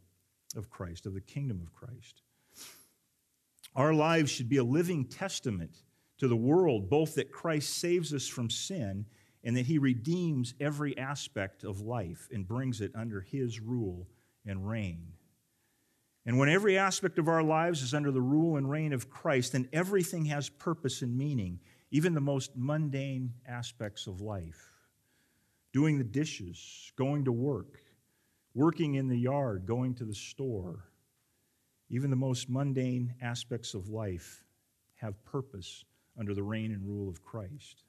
of 0.55 0.69
Christ, 0.69 1.05
of 1.05 1.13
the 1.13 1.21
kingdom 1.21 1.61
of 1.61 1.73
Christ. 1.73 2.23
Our 3.75 3.93
lives 3.93 4.31
should 4.31 4.49
be 4.49 4.57
a 4.57 4.63
living 4.63 5.05
testament 5.05 5.83
to 6.17 6.27
the 6.27 6.35
world, 6.35 6.89
both 6.89 7.15
that 7.15 7.31
Christ 7.31 7.77
saves 7.77 8.13
us 8.13 8.27
from 8.27 8.49
sin 8.49 9.05
and 9.47 9.55
that 9.55 9.65
he 9.65 9.77
redeems 9.77 10.53
every 10.59 10.97
aspect 10.97 11.63
of 11.63 11.79
life 11.79 12.27
and 12.33 12.45
brings 12.45 12.81
it 12.81 12.91
under 12.93 13.21
his 13.21 13.61
rule 13.61 14.05
and 14.45 14.67
reign. 14.67 15.13
And 16.25 16.37
when 16.37 16.49
every 16.49 16.77
aspect 16.77 17.17
of 17.17 17.29
our 17.29 17.41
lives 17.41 17.81
is 17.81 17.93
under 17.93 18.11
the 18.11 18.19
rule 18.19 18.57
and 18.57 18.69
reign 18.69 18.91
of 18.91 19.09
Christ, 19.09 19.53
then 19.53 19.69
everything 19.71 20.25
has 20.25 20.49
purpose 20.49 21.01
and 21.01 21.17
meaning, 21.17 21.61
even 21.91 22.13
the 22.13 22.19
most 22.19 22.57
mundane 22.57 23.35
aspects 23.47 24.05
of 24.05 24.19
life. 24.19 24.73
Doing 25.71 25.97
the 25.97 26.03
dishes, 26.03 26.91
going 26.97 27.23
to 27.23 27.31
work, 27.31 27.79
working 28.53 28.95
in 28.95 29.07
the 29.07 29.17
yard, 29.17 29.65
going 29.65 29.95
to 29.95 30.03
the 30.03 30.13
store, 30.13 30.89
even 31.89 32.09
the 32.09 32.17
most 32.17 32.49
mundane 32.49 33.13
aspects 33.21 33.73
of 33.73 33.87
life 33.87 34.43
have 34.95 35.23
purpose 35.23 35.85
under 36.19 36.33
the 36.33 36.43
reign 36.43 36.73
and 36.73 36.85
rule 36.85 37.07
of 37.07 37.23
Christ. 37.23 37.83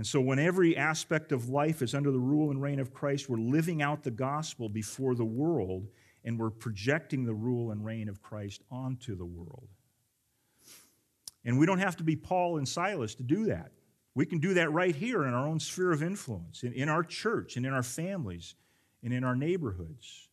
And 0.00 0.06
so, 0.06 0.18
when 0.18 0.38
every 0.38 0.78
aspect 0.78 1.30
of 1.30 1.50
life 1.50 1.82
is 1.82 1.94
under 1.94 2.10
the 2.10 2.18
rule 2.18 2.50
and 2.50 2.62
reign 2.62 2.80
of 2.80 2.94
Christ, 2.94 3.28
we're 3.28 3.36
living 3.36 3.82
out 3.82 4.02
the 4.02 4.10
gospel 4.10 4.70
before 4.70 5.14
the 5.14 5.26
world 5.26 5.88
and 6.24 6.38
we're 6.38 6.48
projecting 6.48 7.26
the 7.26 7.34
rule 7.34 7.70
and 7.70 7.84
reign 7.84 8.08
of 8.08 8.22
Christ 8.22 8.62
onto 8.70 9.14
the 9.14 9.26
world. 9.26 9.68
And 11.44 11.58
we 11.58 11.66
don't 11.66 11.80
have 11.80 11.98
to 11.98 12.02
be 12.02 12.16
Paul 12.16 12.56
and 12.56 12.66
Silas 12.66 13.14
to 13.16 13.22
do 13.22 13.44
that. 13.48 13.72
We 14.14 14.24
can 14.24 14.38
do 14.38 14.54
that 14.54 14.72
right 14.72 14.96
here 14.96 15.26
in 15.26 15.34
our 15.34 15.46
own 15.46 15.60
sphere 15.60 15.92
of 15.92 16.02
influence, 16.02 16.62
in, 16.62 16.72
in 16.72 16.88
our 16.88 17.02
church, 17.02 17.58
and 17.58 17.66
in 17.66 17.74
our 17.74 17.82
families, 17.82 18.54
and 19.02 19.12
in 19.12 19.22
our 19.22 19.36
neighborhoods. 19.36 20.30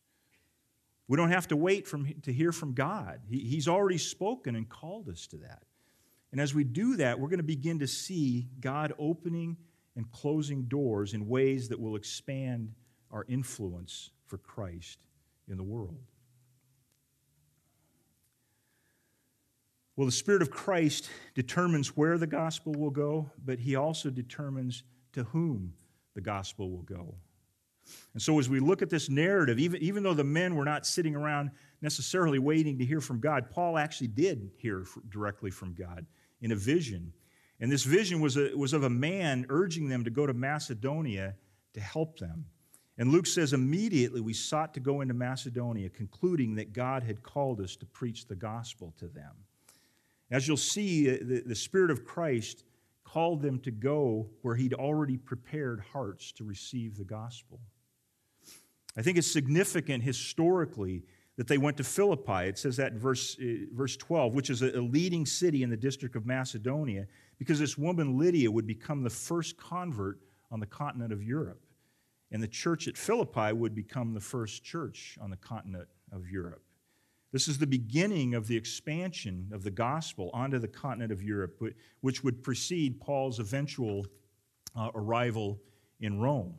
We 1.08 1.18
don't 1.18 1.30
have 1.30 1.48
to 1.48 1.56
wait 1.56 1.86
from, 1.86 2.10
to 2.22 2.32
hear 2.32 2.52
from 2.52 2.72
God. 2.72 3.20
He, 3.28 3.40
he's 3.40 3.68
already 3.68 3.98
spoken 3.98 4.56
and 4.56 4.66
called 4.66 5.10
us 5.10 5.26
to 5.26 5.36
that. 5.36 5.64
And 6.32 6.40
as 6.40 6.54
we 6.54 6.64
do 6.64 6.96
that, 6.96 7.18
we're 7.18 7.28
going 7.28 7.38
to 7.38 7.44
begin 7.44 7.78
to 7.78 7.86
see 7.86 8.48
God 8.60 8.92
opening 8.98 9.56
and 9.96 10.10
closing 10.10 10.64
doors 10.64 11.14
in 11.14 11.28
ways 11.28 11.68
that 11.68 11.80
will 11.80 11.96
expand 11.96 12.72
our 13.10 13.24
influence 13.28 14.10
for 14.26 14.38
Christ 14.38 14.98
in 15.48 15.56
the 15.56 15.62
world. 15.62 15.98
Well, 19.96 20.06
the 20.06 20.12
Spirit 20.12 20.42
of 20.42 20.50
Christ 20.50 21.10
determines 21.34 21.96
where 21.96 22.18
the 22.18 22.26
gospel 22.26 22.72
will 22.72 22.90
go, 22.90 23.30
but 23.44 23.58
He 23.58 23.74
also 23.74 24.10
determines 24.10 24.84
to 25.12 25.24
whom 25.24 25.72
the 26.14 26.20
gospel 26.20 26.70
will 26.70 26.82
go. 26.82 27.16
And 28.12 28.22
so, 28.22 28.38
as 28.38 28.48
we 28.48 28.60
look 28.60 28.82
at 28.82 28.90
this 28.90 29.08
narrative, 29.08 29.58
even, 29.58 29.82
even 29.82 30.02
though 30.04 30.14
the 30.14 30.22
men 30.22 30.54
were 30.54 30.64
not 30.64 30.86
sitting 30.86 31.16
around 31.16 31.50
necessarily 31.80 32.38
waiting 32.38 32.78
to 32.78 32.84
hear 32.84 33.00
from 33.00 33.18
God, 33.18 33.50
Paul 33.50 33.78
actually 33.78 34.08
did 34.08 34.50
hear 34.58 34.84
directly 35.08 35.50
from 35.50 35.74
God 35.74 36.06
in 36.40 36.52
a 36.52 36.56
vision. 36.56 37.12
And 37.60 37.70
this 37.72 37.84
vision 37.84 38.20
was, 38.20 38.36
a, 38.36 38.52
was 38.56 38.72
of 38.72 38.84
a 38.84 38.90
man 38.90 39.46
urging 39.48 39.88
them 39.88 40.04
to 40.04 40.10
go 40.10 40.26
to 40.26 40.32
Macedonia 40.32 41.34
to 41.74 41.80
help 41.80 42.18
them. 42.18 42.46
And 42.98 43.12
Luke 43.12 43.26
says, 43.26 43.52
immediately 43.52 44.20
we 44.20 44.32
sought 44.32 44.74
to 44.74 44.80
go 44.80 45.00
into 45.00 45.14
Macedonia, 45.14 45.88
concluding 45.88 46.56
that 46.56 46.72
God 46.72 47.02
had 47.02 47.22
called 47.22 47.60
us 47.60 47.76
to 47.76 47.86
preach 47.86 48.26
the 48.26 48.34
gospel 48.34 48.92
to 48.98 49.06
them. 49.06 49.32
As 50.30 50.46
you'll 50.46 50.56
see, 50.56 51.10
uh, 51.10 51.18
the, 51.22 51.42
the 51.46 51.54
Spirit 51.54 51.90
of 51.90 52.04
Christ 52.04 52.64
called 53.04 53.40
them 53.40 53.60
to 53.60 53.70
go 53.70 54.28
where 54.42 54.56
He'd 54.56 54.74
already 54.74 55.16
prepared 55.16 55.80
hearts 55.92 56.32
to 56.32 56.44
receive 56.44 56.96
the 56.96 57.04
gospel. 57.04 57.60
I 58.96 59.02
think 59.02 59.16
it's 59.16 59.30
significant 59.30 60.02
historically 60.02 61.04
that 61.38 61.46
they 61.46 61.56
went 61.56 61.76
to 61.76 61.84
Philippi. 61.84 62.48
It 62.48 62.58
says 62.58 62.76
that 62.76 62.92
in 62.92 62.98
verse, 62.98 63.38
uh, 63.40 63.66
verse 63.72 63.96
12, 63.96 64.34
which 64.34 64.50
is 64.50 64.60
a, 64.60 64.76
a 64.76 64.82
leading 64.82 65.24
city 65.24 65.62
in 65.62 65.70
the 65.70 65.76
district 65.76 66.16
of 66.16 66.26
Macedonia, 66.26 67.06
because 67.38 67.60
this 67.60 67.78
woman 67.78 68.18
Lydia 68.18 68.50
would 68.50 68.66
become 68.66 69.04
the 69.04 69.10
first 69.10 69.56
convert 69.56 70.18
on 70.50 70.58
the 70.58 70.66
continent 70.66 71.12
of 71.12 71.22
Europe. 71.22 71.64
And 72.32 72.42
the 72.42 72.48
church 72.48 72.88
at 72.88 72.96
Philippi 72.96 73.52
would 73.52 73.72
become 73.72 74.12
the 74.12 74.20
first 74.20 74.64
church 74.64 75.16
on 75.20 75.30
the 75.30 75.36
continent 75.36 75.88
of 76.10 76.28
Europe. 76.28 76.62
This 77.32 77.46
is 77.46 77.56
the 77.56 77.68
beginning 77.68 78.34
of 78.34 78.48
the 78.48 78.56
expansion 78.56 79.48
of 79.52 79.62
the 79.62 79.70
gospel 79.70 80.30
onto 80.34 80.58
the 80.58 80.66
continent 80.66 81.12
of 81.12 81.22
Europe, 81.22 81.62
which 82.00 82.24
would 82.24 82.42
precede 82.42 83.00
Paul's 83.00 83.38
eventual 83.38 84.06
uh, 84.74 84.90
arrival 84.92 85.60
in 86.00 86.18
Rome. 86.18 86.56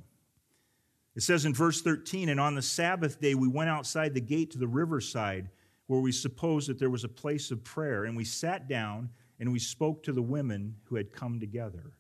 It 1.20 1.24
says 1.24 1.44
in 1.44 1.54
verse 1.54 1.82
13, 1.82 2.30
and 2.30 2.40
on 2.40 2.56
the 2.56 2.62
Sabbath 2.62 3.20
day 3.20 3.36
we 3.36 3.50
went 3.50 3.70
outside 3.70 4.14
the 4.14 4.22
gate 4.22 4.52
to 4.52 4.58
the 4.58 4.70
riverside 4.70 5.50
where 5.88 6.00
we 6.00 6.14
supposed 6.14 6.70
that 6.70 6.80
there 6.80 6.90
was 6.90 7.04
a 7.04 7.10
place 7.10 7.52
of 7.52 7.62
prayer, 7.62 8.06
and 8.06 8.16
we 8.16 8.24
sat 8.24 8.70
down 8.70 9.10
and 9.38 9.52
we 9.52 9.60
spoke 9.60 10.02
to 10.04 10.14
the 10.14 10.22
women 10.22 10.78
who 10.86 10.96
had 10.96 11.12
come 11.12 11.38
together. 11.38 11.92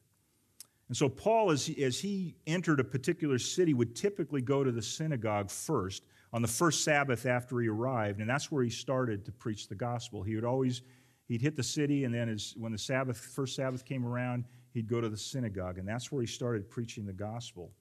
And 0.88 0.96
so, 0.96 1.10
Paul, 1.10 1.52
as 1.52 1.66
he, 1.66 1.84
as 1.84 2.00
he 2.00 2.38
entered 2.48 2.80
a 2.80 2.84
particular 2.86 3.40
city, 3.40 3.74
would 3.74 3.94
typically 3.94 4.42
go 4.42 4.64
to 4.64 4.72
the 4.72 4.82
synagogue 4.82 5.52
first 5.52 6.06
on 6.32 6.42
the 6.42 6.48
first 6.48 6.86
Sabbath 6.86 7.26
after 7.26 7.60
he 7.60 7.68
arrived, 7.68 8.22
and 8.22 8.30
that's 8.30 8.50
where 8.50 8.64
he 8.64 8.70
started 8.70 9.26
to 9.26 9.34
preach 9.34 9.68
the 9.68 9.76
gospel. 9.76 10.24
He 10.24 10.36
would 10.36 10.46
always 10.46 10.82
he'd 11.28 11.42
hit 11.42 11.58
the 11.58 11.64
city, 11.64 12.06
and 12.06 12.16
then 12.16 12.30
as, 12.30 12.54
when 12.56 12.72
the 12.72 12.78
Sabbath, 12.78 13.18
first 13.18 13.58
Sabbath 13.58 13.84
came 13.84 14.06
around, 14.06 14.46
he'd 14.74 14.88
go 14.88 15.02
to 15.02 15.10
the 15.10 15.18
synagogue, 15.18 15.78
and 15.78 15.86
that's 15.86 16.10
where 16.10 16.22
he 16.22 16.28
started 16.28 16.70
preaching 16.70 17.06
the 17.06 17.12
gospel. 17.12 17.74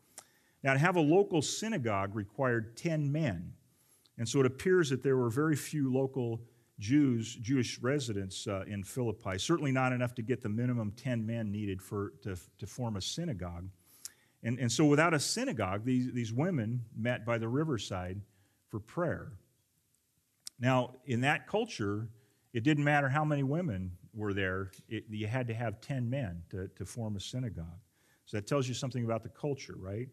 Now, 0.62 0.72
to 0.72 0.78
have 0.78 0.96
a 0.96 1.00
local 1.00 1.40
synagogue 1.40 2.14
required 2.14 2.76
10 2.76 3.10
men, 3.12 3.52
and 4.16 4.28
so 4.28 4.40
it 4.40 4.46
appears 4.46 4.90
that 4.90 5.02
there 5.02 5.16
were 5.16 5.30
very 5.30 5.54
few 5.54 5.92
local 5.92 6.40
Jews, 6.78 7.34
Jewish 7.36 7.78
residents 7.80 8.46
uh, 8.46 8.64
in 8.66 8.84
Philippi. 8.84 9.38
Certainly 9.38 9.72
not 9.72 9.92
enough 9.92 10.14
to 10.16 10.22
get 10.22 10.42
the 10.42 10.48
minimum 10.48 10.92
10 10.96 11.24
men 11.24 11.50
needed 11.50 11.82
for, 11.82 12.12
to, 12.22 12.36
to 12.58 12.66
form 12.66 12.96
a 12.96 13.00
synagogue. 13.00 13.68
And, 14.42 14.58
and 14.58 14.70
so, 14.70 14.84
without 14.84 15.14
a 15.14 15.20
synagogue, 15.20 15.84
these, 15.84 16.12
these 16.12 16.32
women 16.32 16.84
met 16.96 17.26
by 17.26 17.38
the 17.38 17.48
riverside 17.48 18.20
for 18.68 18.78
prayer. 18.78 19.32
Now, 20.60 20.94
in 21.06 21.20
that 21.22 21.48
culture, 21.48 22.08
it 22.52 22.62
didn't 22.62 22.84
matter 22.84 23.08
how 23.08 23.24
many 23.24 23.42
women 23.42 23.92
were 24.14 24.34
there, 24.34 24.70
it, 24.88 25.04
you 25.08 25.26
had 25.26 25.46
to 25.48 25.54
have 25.54 25.80
10 25.80 26.08
men 26.08 26.42
to, 26.50 26.68
to 26.76 26.84
form 26.84 27.16
a 27.16 27.20
synagogue. 27.20 27.80
So 28.26 28.36
that 28.36 28.46
tells 28.46 28.68
you 28.68 28.74
something 28.74 29.04
about 29.04 29.22
the 29.22 29.28
culture, 29.28 29.76
right? 29.78 30.08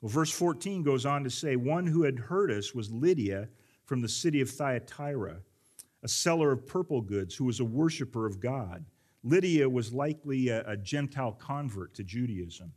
Well, 0.00 0.10
verse 0.10 0.30
14 0.30 0.82
goes 0.82 1.06
on 1.06 1.24
to 1.24 1.30
say, 1.30 1.56
One 1.56 1.86
who 1.86 2.04
had 2.04 2.18
heard 2.18 2.50
us 2.50 2.74
was 2.74 2.90
Lydia 2.90 3.48
from 3.84 4.00
the 4.00 4.08
city 4.08 4.40
of 4.40 4.50
Thyatira, 4.50 5.38
a 6.02 6.08
seller 6.08 6.52
of 6.52 6.66
purple 6.66 7.00
goods 7.00 7.34
who 7.34 7.44
was 7.44 7.60
a 7.60 7.64
worshiper 7.64 8.26
of 8.26 8.40
God. 8.40 8.84
Lydia 9.24 9.68
was 9.68 9.92
likely 9.92 10.48
a, 10.48 10.62
a 10.66 10.76
Gentile 10.76 11.32
convert 11.32 11.94
to 11.94 12.04
Judaism. 12.04 12.72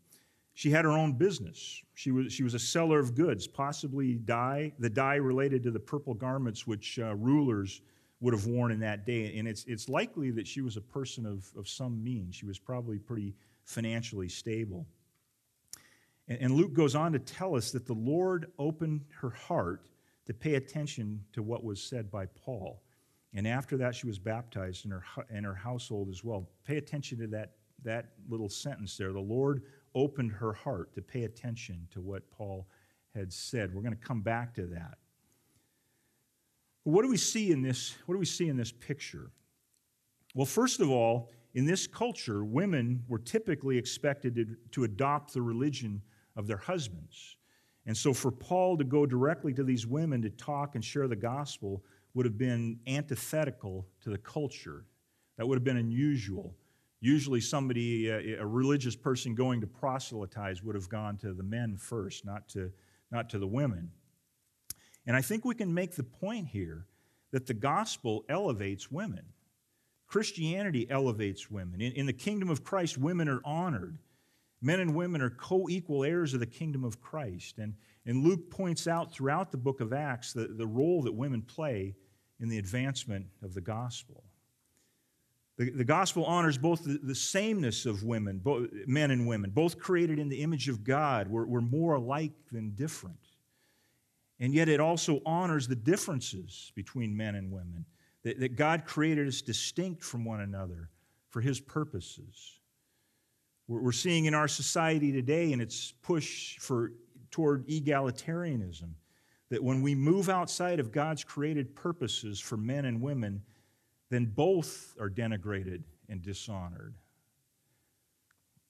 She 0.53 0.71
had 0.71 0.85
her 0.85 0.91
own 0.91 1.13
business. 1.13 1.81
She 1.93 2.11
was, 2.11 2.33
she 2.33 2.43
was 2.43 2.53
a 2.53 2.59
seller 2.59 2.99
of 2.99 3.15
goods, 3.15 3.47
possibly 3.47 4.15
dye, 4.15 4.73
the 4.79 4.89
dye 4.89 5.15
related 5.15 5.63
to 5.63 5.71
the 5.71 5.79
purple 5.79 6.13
garments 6.13 6.67
which 6.67 6.99
uh, 6.99 7.15
rulers 7.15 7.81
would 8.19 8.33
have 8.33 8.45
worn 8.45 8.71
in 8.71 8.79
that 8.79 9.05
day. 9.05 9.37
And 9.37 9.47
it's, 9.47 9.65
it's 9.65 9.89
likely 9.89 10.29
that 10.31 10.47
she 10.47 10.61
was 10.61 10.77
a 10.77 10.81
person 10.81 11.25
of, 11.25 11.51
of 11.57 11.67
some 11.67 12.03
means. 12.03 12.35
She 12.35 12.45
was 12.45 12.59
probably 12.59 12.99
pretty 12.99 13.33
financially 13.65 14.29
stable. 14.29 14.85
And, 16.27 16.53
Luke 16.53 16.73
goes 16.73 16.95
on 16.95 17.11
to 17.11 17.19
tell 17.19 17.55
us 17.55 17.71
that 17.71 17.85
the 17.85 17.93
Lord 17.93 18.51
opened 18.57 19.03
her 19.19 19.31
heart 19.31 19.89
to 20.27 20.33
pay 20.33 20.55
attention 20.55 21.23
to 21.33 21.43
what 21.43 21.63
was 21.63 21.81
said 21.81 22.09
by 22.09 22.25
Paul. 22.27 22.81
And 23.33 23.47
after 23.47 23.75
that, 23.77 23.95
she 23.95 24.07
was 24.07 24.19
baptized 24.19 24.85
in 24.85 24.91
her, 24.91 25.03
in 25.29 25.43
her 25.43 25.55
household 25.55 26.09
as 26.09 26.23
well. 26.23 26.49
Pay 26.65 26.77
attention 26.77 27.17
to 27.19 27.27
that, 27.27 27.53
that 27.83 28.11
little 28.29 28.49
sentence 28.49 28.95
there. 28.97 29.11
The 29.11 29.19
Lord 29.19 29.63
opened 29.95 30.31
her 30.33 30.53
heart 30.53 30.93
to 30.95 31.01
pay 31.01 31.23
attention 31.23 31.87
to 31.91 32.01
what 32.01 32.29
Paul 32.31 32.67
had 33.15 33.33
said. 33.33 33.73
We're 33.73 33.81
going 33.81 33.97
to 33.97 34.07
come 34.07 34.21
back 34.21 34.53
to 34.55 34.67
that. 34.67 34.97
What 36.83 37.03
do 37.03 37.09
we 37.09 37.17
see 37.17 37.51
in 37.51 37.61
this? 37.61 37.95
What 38.05 38.15
do 38.15 38.19
we 38.19 38.25
see 38.25 38.47
in 38.47 38.57
this 38.57 38.71
picture? 38.71 39.31
Well, 40.33 40.45
first 40.45 40.79
of 40.79 40.89
all, 40.89 41.29
in 41.53 41.65
this 41.65 41.85
culture, 41.85 42.43
women 42.45 43.03
were 43.07 43.19
typically 43.19 43.77
expected 43.77 44.35
to, 44.35 44.45
to 44.71 44.83
adopt 44.85 45.33
the 45.33 45.41
religion 45.41 46.01
of 46.35 46.47
their 46.47 46.57
husbands. 46.57 47.37
And 47.85 47.97
so, 47.97 48.13
for 48.13 48.31
Paul 48.31 48.77
to 48.77 48.83
go 48.83 49.05
directly 49.05 49.53
to 49.53 49.63
these 49.63 49.87
women 49.87 50.21
to 50.21 50.29
talk 50.29 50.75
and 50.75 50.83
share 50.83 51.07
the 51.07 51.15
gospel 51.15 51.83
would 52.13 52.25
have 52.25 52.37
been 52.37 52.79
antithetical 52.87 53.87
to 54.01 54.09
the 54.09 54.17
culture. 54.17 54.85
That 55.37 55.47
would 55.47 55.55
have 55.55 55.63
been 55.63 55.77
unusual. 55.77 56.55
Usually, 56.99 57.41
somebody, 57.41 58.09
a 58.09 58.45
religious 58.45 58.95
person 58.95 59.33
going 59.33 59.61
to 59.61 59.67
proselytize, 59.67 60.61
would 60.61 60.75
have 60.75 60.89
gone 60.89 61.17
to 61.17 61.33
the 61.33 61.43
men 61.43 61.75
first, 61.77 62.25
not 62.25 62.47
to, 62.49 62.71
not 63.11 63.29
to 63.31 63.39
the 63.39 63.47
women. 63.47 63.89
And 65.07 65.15
I 65.15 65.21
think 65.21 65.43
we 65.43 65.55
can 65.55 65.73
make 65.73 65.95
the 65.95 66.03
point 66.03 66.47
here 66.47 66.85
that 67.31 67.47
the 67.47 67.55
gospel 67.55 68.23
elevates 68.29 68.91
women. 68.91 69.23
Christianity 70.05 70.85
elevates 70.91 71.49
women. 71.49 71.81
In, 71.81 71.93
in 71.93 72.05
the 72.05 72.13
kingdom 72.13 72.49
of 72.49 72.63
Christ, 72.63 72.97
women 72.99 73.27
are 73.27 73.41
honored. 73.43 73.97
Men 74.61 74.79
and 74.79 74.95
women 74.95 75.21
are 75.21 75.29
co 75.29 75.67
equal 75.69 76.03
heirs 76.03 76.33
of 76.33 76.39
the 76.39 76.45
kingdom 76.45 76.83
of 76.83 77.01
Christ. 77.01 77.57
And, 77.57 77.73
and 78.05 78.23
Luke 78.23 78.51
points 78.51 78.87
out 78.87 79.11
throughout 79.11 79.51
the 79.51 79.57
book 79.57 79.81
of 79.81 79.91
Acts 79.91 80.33
the, 80.33 80.47
the 80.47 80.67
role 80.67 81.01
that 81.03 81.13
women 81.13 81.41
play 81.41 81.95
in 82.39 82.49
the 82.49 82.59
advancement 82.59 83.25
of 83.41 83.53
the 83.53 83.61
gospel. 83.61 84.23
The, 85.57 85.69
the 85.71 85.83
gospel 85.83 86.25
honors 86.25 86.57
both 86.57 86.83
the, 86.83 86.99
the 87.01 87.15
sameness 87.15 87.85
of 87.85 88.03
women, 88.03 88.39
both, 88.39 88.69
men 88.87 89.11
and 89.11 89.27
women, 89.27 89.49
both 89.49 89.79
created 89.79 90.19
in 90.19 90.29
the 90.29 90.41
image 90.41 90.69
of 90.69 90.83
God. 90.83 91.27
We're, 91.27 91.45
we're 91.45 91.61
more 91.61 91.95
alike 91.95 92.33
than 92.51 92.71
different. 92.71 93.17
And 94.39 94.53
yet 94.53 94.69
it 94.69 94.79
also 94.79 95.21
honors 95.25 95.67
the 95.67 95.75
differences 95.75 96.71
between 96.75 97.15
men 97.15 97.35
and 97.35 97.51
women, 97.51 97.85
that, 98.23 98.39
that 98.39 98.55
God 98.55 98.85
created 98.85 99.27
us 99.27 99.41
distinct 99.41 100.03
from 100.03 100.25
one 100.25 100.41
another 100.41 100.89
for 101.29 101.41
his 101.41 101.59
purposes. 101.59 102.59
We're, 103.79 103.91
seeing 103.93 104.25
in 104.25 104.33
our 104.33 104.49
society 104.49 105.13
today, 105.13 105.53
and 105.53 105.61
its 105.61 105.93
push 106.01 106.57
for, 106.57 106.91
toward 107.29 107.65
egalitarianism, 107.67 108.89
that 109.49 109.63
when 109.63 109.81
we 109.81 109.95
move 109.95 110.27
outside 110.27 110.79
of 110.79 110.91
God's 110.91 111.23
created 111.23 111.73
purposes 111.73 112.39
for 112.39 112.57
men 112.57 112.85
and 112.85 113.01
women, 113.01 113.41
then 114.09 114.25
both 114.25 114.95
are 114.99 115.09
denigrated 115.09 115.83
and 116.09 116.21
dishonored. 116.21 116.95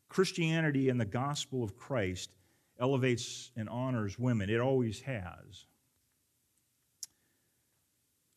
Christianity 0.07 0.89
and 0.89 0.99
the 0.99 1.05
gospel 1.05 1.63
of 1.63 1.75
Christ 1.75 2.35
elevates 2.79 3.51
and 3.55 3.67
honors 3.69 4.19
women. 4.19 4.49
It 4.49 4.59
always 4.59 5.01
has. 5.01 5.65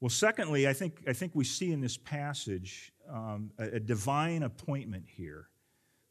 Well, 0.00 0.10
secondly, 0.10 0.66
I 0.68 0.72
think, 0.72 1.02
I 1.06 1.12
think 1.12 1.32
we 1.34 1.44
see 1.44 1.72
in 1.72 1.80
this 1.80 1.96
passage 1.96 2.92
um, 3.10 3.50
a, 3.58 3.76
a, 3.76 3.80
divine 3.80 4.42
appointment 4.42 5.04
here. 5.06 5.48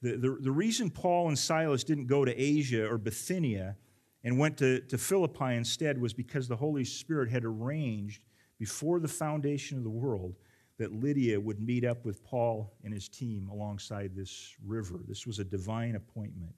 The, 0.03 0.17
the, 0.17 0.37
the 0.41 0.51
reason 0.51 0.89
Paul 0.89 1.29
and 1.29 1.39
Silas 1.39 1.85
didn't 1.85 2.07
go 2.07 2.25
to 2.25 2.35
Asia 2.35 2.85
or 2.85 2.97
Bithynia 2.97 3.77
and 4.25 4.37
went 4.37 4.57
to, 4.57 4.81
to 4.81 4.97
Philippi 4.97 5.55
instead 5.55 5.99
was 5.99 6.13
because 6.13 6.49
the 6.49 6.57
Holy 6.57 6.83
Spirit 6.83 7.31
had 7.31 7.45
arranged 7.45 8.21
before 8.59 8.99
the 8.99 9.07
foundation 9.07 9.77
of 9.77 9.85
the 9.85 9.89
world 9.89 10.35
that 10.77 10.91
Lydia 10.91 11.39
would 11.39 11.61
meet 11.61 11.85
up 11.85 12.03
with 12.03 12.21
Paul 12.21 12.73
and 12.83 12.93
his 12.93 13.07
team 13.07 13.47
alongside 13.49 14.13
this 14.13 14.53
river. 14.65 14.99
This 15.07 15.25
was 15.25 15.39
a 15.39 15.45
divine 15.45 15.95
appointment. 15.95 16.53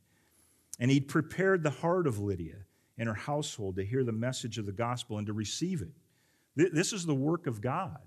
And 0.79 0.89
he'd 0.89 1.08
prepared 1.08 1.62
the 1.62 1.69
heart 1.69 2.08
of 2.08 2.17
Lydia 2.17 2.58
and 2.97 3.08
her 3.08 3.13
household 3.13 3.75
to 3.75 3.86
hear 3.86 4.03
the 4.03 4.12
message 4.12 4.58
of 4.58 4.65
the 4.65 4.71
gospel 4.71 5.19
and 5.19 5.27
to 5.27 5.34
receive 5.34 5.84
it. 5.84 6.73
This 6.73 6.93
is 6.93 7.05
the 7.05 7.13
work 7.13 7.45
of 7.45 7.62
God. 7.62 7.99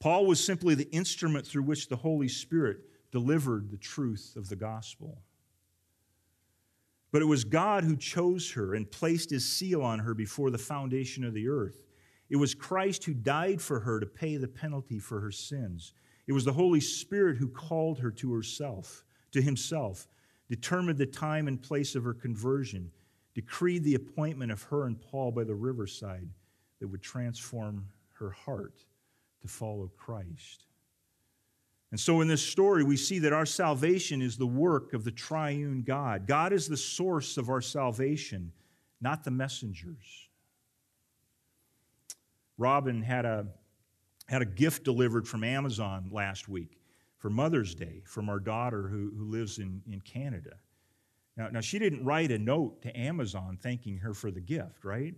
Paul 0.00 0.26
was 0.26 0.42
simply 0.42 0.74
the 0.74 0.90
instrument 0.90 1.46
through 1.46 1.62
which 1.62 1.88
the 1.88 1.96
Holy 1.96 2.28
Spirit 2.28 2.78
delivered 3.14 3.70
the 3.70 3.76
truth 3.76 4.34
of 4.36 4.48
the 4.48 4.56
gospel. 4.56 5.22
But 7.12 7.22
it 7.22 7.26
was 7.26 7.44
God 7.44 7.84
who 7.84 7.96
chose 7.96 8.50
her 8.50 8.74
and 8.74 8.90
placed 8.90 9.30
his 9.30 9.48
seal 9.48 9.82
on 9.82 10.00
her 10.00 10.14
before 10.14 10.50
the 10.50 10.58
foundation 10.58 11.22
of 11.22 11.32
the 11.32 11.46
earth. 11.46 11.84
It 12.28 12.34
was 12.34 12.56
Christ 12.56 13.04
who 13.04 13.14
died 13.14 13.62
for 13.62 13.78
her 13.78 14.00
to 14.00 14.06
pay 14.06 14.36
the 14.36 14.48
penalty 14.48 14.98
for 14.98 15.20
her 15.20 15.30
sins. 15.30 15.92
It 16.26 16.32
was 16.32 16.44
the 16.44 16.54
Holy 16.54 16.80
Spirit 16.80 17.36
who 17.36 17.46
called 17.46 18.00
her 18.00 18.10
to 18.10 18.32
herself, 18.32 19.04
to 19.30 19.40
himself, 19.40 20.08
determined 20.48 20.98
the 20.98 21.06
time 21.06 21.46
and 21.46 21.62
place 21.62 21.94
of 21.94 22.02
her 22.02 22.14
conversion, 22.14 22.90
decreed 23.32 23.84
the 23.84 23.94
appointment 23.94 24.50
of 24.50 24.64
her 24.64 24.88
and 24.88 25.00
Paul 25.00 25.30
by 25.30 25.44
the 25.44 25.54
riverside 25.54 26.28
that 26.80 26.88
would 26.88 27.02
transform 27.02 27.86
her 28.14 28.30
heart 28.30 28.84
to 29.42 29.46
follow 29.46 29.88
Christ. 29.96 30.66
And 31.94 32.00
so 32.00 32.22
in 32.22 32.26
this 32.26 32.42
story, 32.42 32.82
we 32.82 32.96
see 32.96 33.20
that 33.20 33.32
our 33.32 33.46
salvation 33.46 34.20
is 34.20 34.36
the 34.36 34.48
work 34.48 34.94
of 34.94 35.04
the 35.04 35.12
triune 35.12 35.84
God. 35.84 36.26
God 36.26 36.52
is 36.52 36.66
the 36.66 36.76
source 36.76 37.36
of 37.36 37.48
our 37.48 37.60
salvation, 37.60 38.50
not 39.00 39.22
the 39.22 39.30
messengers. 39.30 40.28
Robin 42.58 43.00
had 43.00 43.24
a, 43.24 43.46
had 44.26 44.42
a 44.42 44.44
gift 44.44 44.82
delivered 44.82 45.28
from 45.28 45.44
Amazon 45.44 46.08
last 46.10 46.48
week 46.48 46.80
for 47.18 47.30
Mother's 47.30 47.76
Day 47.76 48.02
from 48.06 48.28
our 48.28 48.40
daughter 48.40 48.88
who, 48.88 49.12
who 49.16 49.30
lives 49.30 49.60
in, 49.60 49.80
in 49.88 50.00
Canada. 50.00 50.56
Now, 51.36 51.46
now, 51.50 51.60
she 51.60 51.78
didn't 51.78 52.04
write 52.04 52.32
a 52.32 52.38
note 52.40 52.82
to 52.82 52.98
Amazon 52.98 53.56
thanking 53.62 53.98
her 53.98 54.14
for 54.14 54.32
the 54.32 54.40
gift, 54.40 54.84
right? 54.84 55.14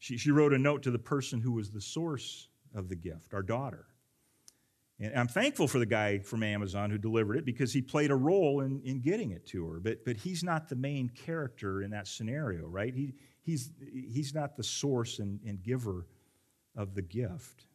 She, 0.00 0.18
she 0.18 0.32
wrote 0.32 0.52
a 0.52 0.58
note 0.58 0.82
to 0.82 0.90
the 0.90 0.98
person 0.98 1.40
who 1.40 1.52
was 1.52 1.70
the 1.70 1.80
source 1.80 2.48
of 2.74 2.88
the 2.88 2.96
gift, 2.96 3.34
our 3.34 3.42
daughter. 3.42 3.86
And 4.98 5.14
I'm 5.14 5.28
thankful 5.28 5.68
for 5.68 5.78
the 5.78 5.86
guy 5.86 6.18
from 6.20 6.42
Amazon 6.42 6.90
who 6.90 6.96
delivered 6.96 7.36
it 7.36 7.44
because 7.44 7.72
he 7.72 7.82
played 7.82 8.10
a 8.10 8.16
role 8.16 8.62
in, 8.62 8.80
in 8.82 9.00
getting 9.00 9.32
it 9.32 9.46
to 9.48 9.66
her. 9.68 9.78
But, 9.78 10.04
but 10.04 10.16
he's 10.16 10.42
not 10.42 10.68
the 10.68 10.76
main 10.76 11.10
character 11.10 11.82
in 11.82 11.90
that 11.90 12.08
scenario, 12.08 12.66
right? 12.66 12.94
He, 12.94 13.14
he's, 13.42 13.72
he's 13.92 14.34
not 14.34 14.56
the 14.56 14.64
source 14.64 15.18
and, 15.18 15.40
and 15.46 15.62
giver 15.62 16.06
of 16.74 16.94
the 16.94 17.02
gift. 17.02 17.66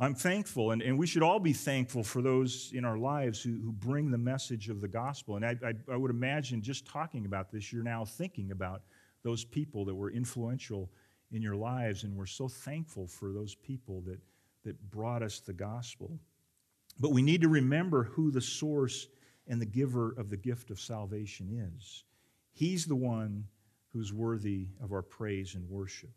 I'm 0.00 0.14
thankful, 0.14 0.70
and, 0.70 0.80
and 0.80 0.98
we 0.98 1.06
should 1.06 1.22
all 1.22 1.38
be 1.38 1.52
thankful 1.52 2.02
for 2.02 2.22
those 2.22 2.72
in 2.74 2.86
our 2.86 2.96
lives 2.96 3.42
who, 3.42 3.60
who 3.62 3.70
bring 3.70 4.10
the 4.10 4.18
message 4.18 4.70
of 4.70 4.80
the 4.80 4.88
gospel. 4.88 5.36
And 5.36 5.44
I, 5.44 5.56
I, 5.62 5.74
I 5.92 5.96
would 5.96 6.10
imagine 6.10 6.62
just 6.62 6.86
talking 6.86 7.26
about 7.26 7.52
this, 7.52 7.70
you're 7.70 7.82
now 7.82 8.06
thinking 8.06 8.50
about 8.50 8.80
those 9.22 9.44
people 9.44 9.84
that 9.84 9.94
were 9.94 10.10
influential 10.10 10.90
in 11.32 11.42
your 11.42 11.54
lives, 11.54 12.04
and 12.04 12.16
we're 12.16 12.24
so 12.24 12.48
thankful 12.48 13.06
for 13.06 13.32
those 13.32 13.54
people 13.54 14.00
that, 14.06 14.18
that 14.64 14.90
brought 14.90 15.22
us 15.22 15.40
the 15.40 15.52
gospel. 15.52 16.18
But 16.98 17.12
we 17.12 17.22
need 17.22 17.42
to 17.42 17.48
remember 17.48 18.04
who 18.04 18.30
the 18.30 18.40
source 18.40 19.08
and 19.46 19.60
the 19.60 19.66
giver 19.66 20.12
of 20.12 20.30
the 20.30 20.36
gift 20.36 20.70
of 20.70 20.80
salvation 20.80 21.72
is. 21.76 22.04
He's 22.52 22.86
the 22.86 22.96
one 22.96 23.44
who's 23.92 24.12
worthy 24.12 24.68
of 24.82 24.92
our 24.92 25.02
praise 25.02 25.54
and 25.54 25.68
worship. 25.68 26.10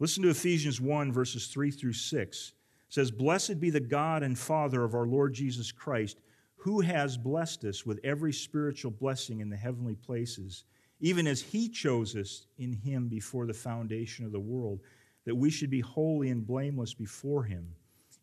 Listen 0.00 0.22
to 0.24 0.30
Ephesians 0.30 0.80
1, 0.80 1.12
verses 1.12 1.46
3 1.46 1.70
through 1.70 1.92
6. 1.92 2.52
It 2.88 2.94
says, 2.94 3.10
Blessed 3.10 3.60
be 3.60 3.70
the 3.70 3.80
God 3.80 4.22
and 4.22 4.38
Father 4.38 4.84
of 4.84 4.94
our 4.94 5.06
Lord 5.06 5.32
Jesus 5.32 5.72
Christ, 5.72 6.20
who 6.56 6.80
has 6.80 7.16
blessed 7.16 7.64
us 7.64 7.86
with 7.86 8.00
every 8.04 8.32
spiritual 8.32 8.90
blessing 8.90 9.40
in 9.40 9.48
the 9.48 9.56
heavenly 9.56 9.94
places, 9.94 10.64
even 11.00 11.26
as 11.26 11.40
he 11.40 11.68
chose 11.68 12.16
us 12.16 12.46
in 12.58 12.72
him 12.72 13.08
before 13.08 13.46
the 13.46 13.54
foundation 13.54 14.24
of 14.24 14.32
the 14.32 14.40
world, 14.40 14.80
that 15.24 15.34
we 15.34 15.50
should 15.50 15.70
be 15.70 15.80
holy 15.80 16.30
and 16.30 16.46
blameless 16.46 16.92
before 16.92 17.44
him. 17.44 17.74